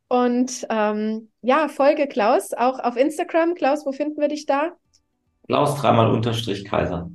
Und 0.09 0.67
ähm, 0.71 1.29
ja, 1.43 1.69
folge 1.69 2.07
Klaus 2.07 2.55
auch 2.55 2.79
auf 2.79 2.97
Instagram. 2.97 3.55
Klaus, 3.55 3.85
wo 3.85 3.93
finden 3.93 4.21
wir 4.21 4.29
dich 4.29 4.47
da? 4.47 4.73
Klaus 5.47 5.77
dreimal 5.77 6.11
Unterstrich 6.11 6.65
Kaiser. 6.65 7.11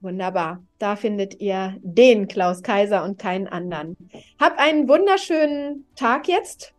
Wunderbar. 0.00 0.64
Da 0.78 0.96
findet 0.96 1.40
ihr 1.40 1.76
den 1.80 2.26
Klaus 2.26 2.62
Kaiser 2.62 3.04
und 3.04 3.18
keinen 3.18 3.46
anderen. 3.46 3.96
Hab 4.40 4.58
einen 4.58 4.88
wunderschönen 4.88 5.86
Tag 5.94 6.26
jetzt, 6.26 6.74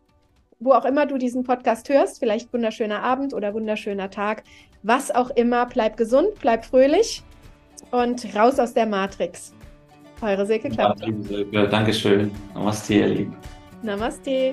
wo 0.58 0.72
auch 0.72 0.84
immer 0.84 1.06
du 1.06 1.16
diesen 1.16 1.42
Podcast 1.42 1.88
hörst. 1.88 2.18
Vielleicht 2.18 2.52
wunderschöner 2.52 3.02
Abend 3.02 3.32
oder 3.32 3.54
wunderschöner 3.54 4.10
Tag. 4.10 4.44
Was 4.82 5.10
auch 5.10 5.30
immer. 5.30 5.64
Bleib 5.64 5.96
gesund, 5.96 6.28
bleib 6.40 6.66
fröhlich 6.66 7.22
und 7.90 8.34
raus 8.36 8.58
aus 8.58 8.74
der 8.74 8.84
Matrix. 8.84 9.54
Eure 10.24 10.46
Silke 10.46 10.70
Klaus. 10.70 10.98
Ja, 11.52 11.66
Dankeschön. 11.66 12.30
Namaste, 12.54 12.94
ihr 12.94 13.08
Lieben. 13.08 13.36
Namaste. 13.82 14.52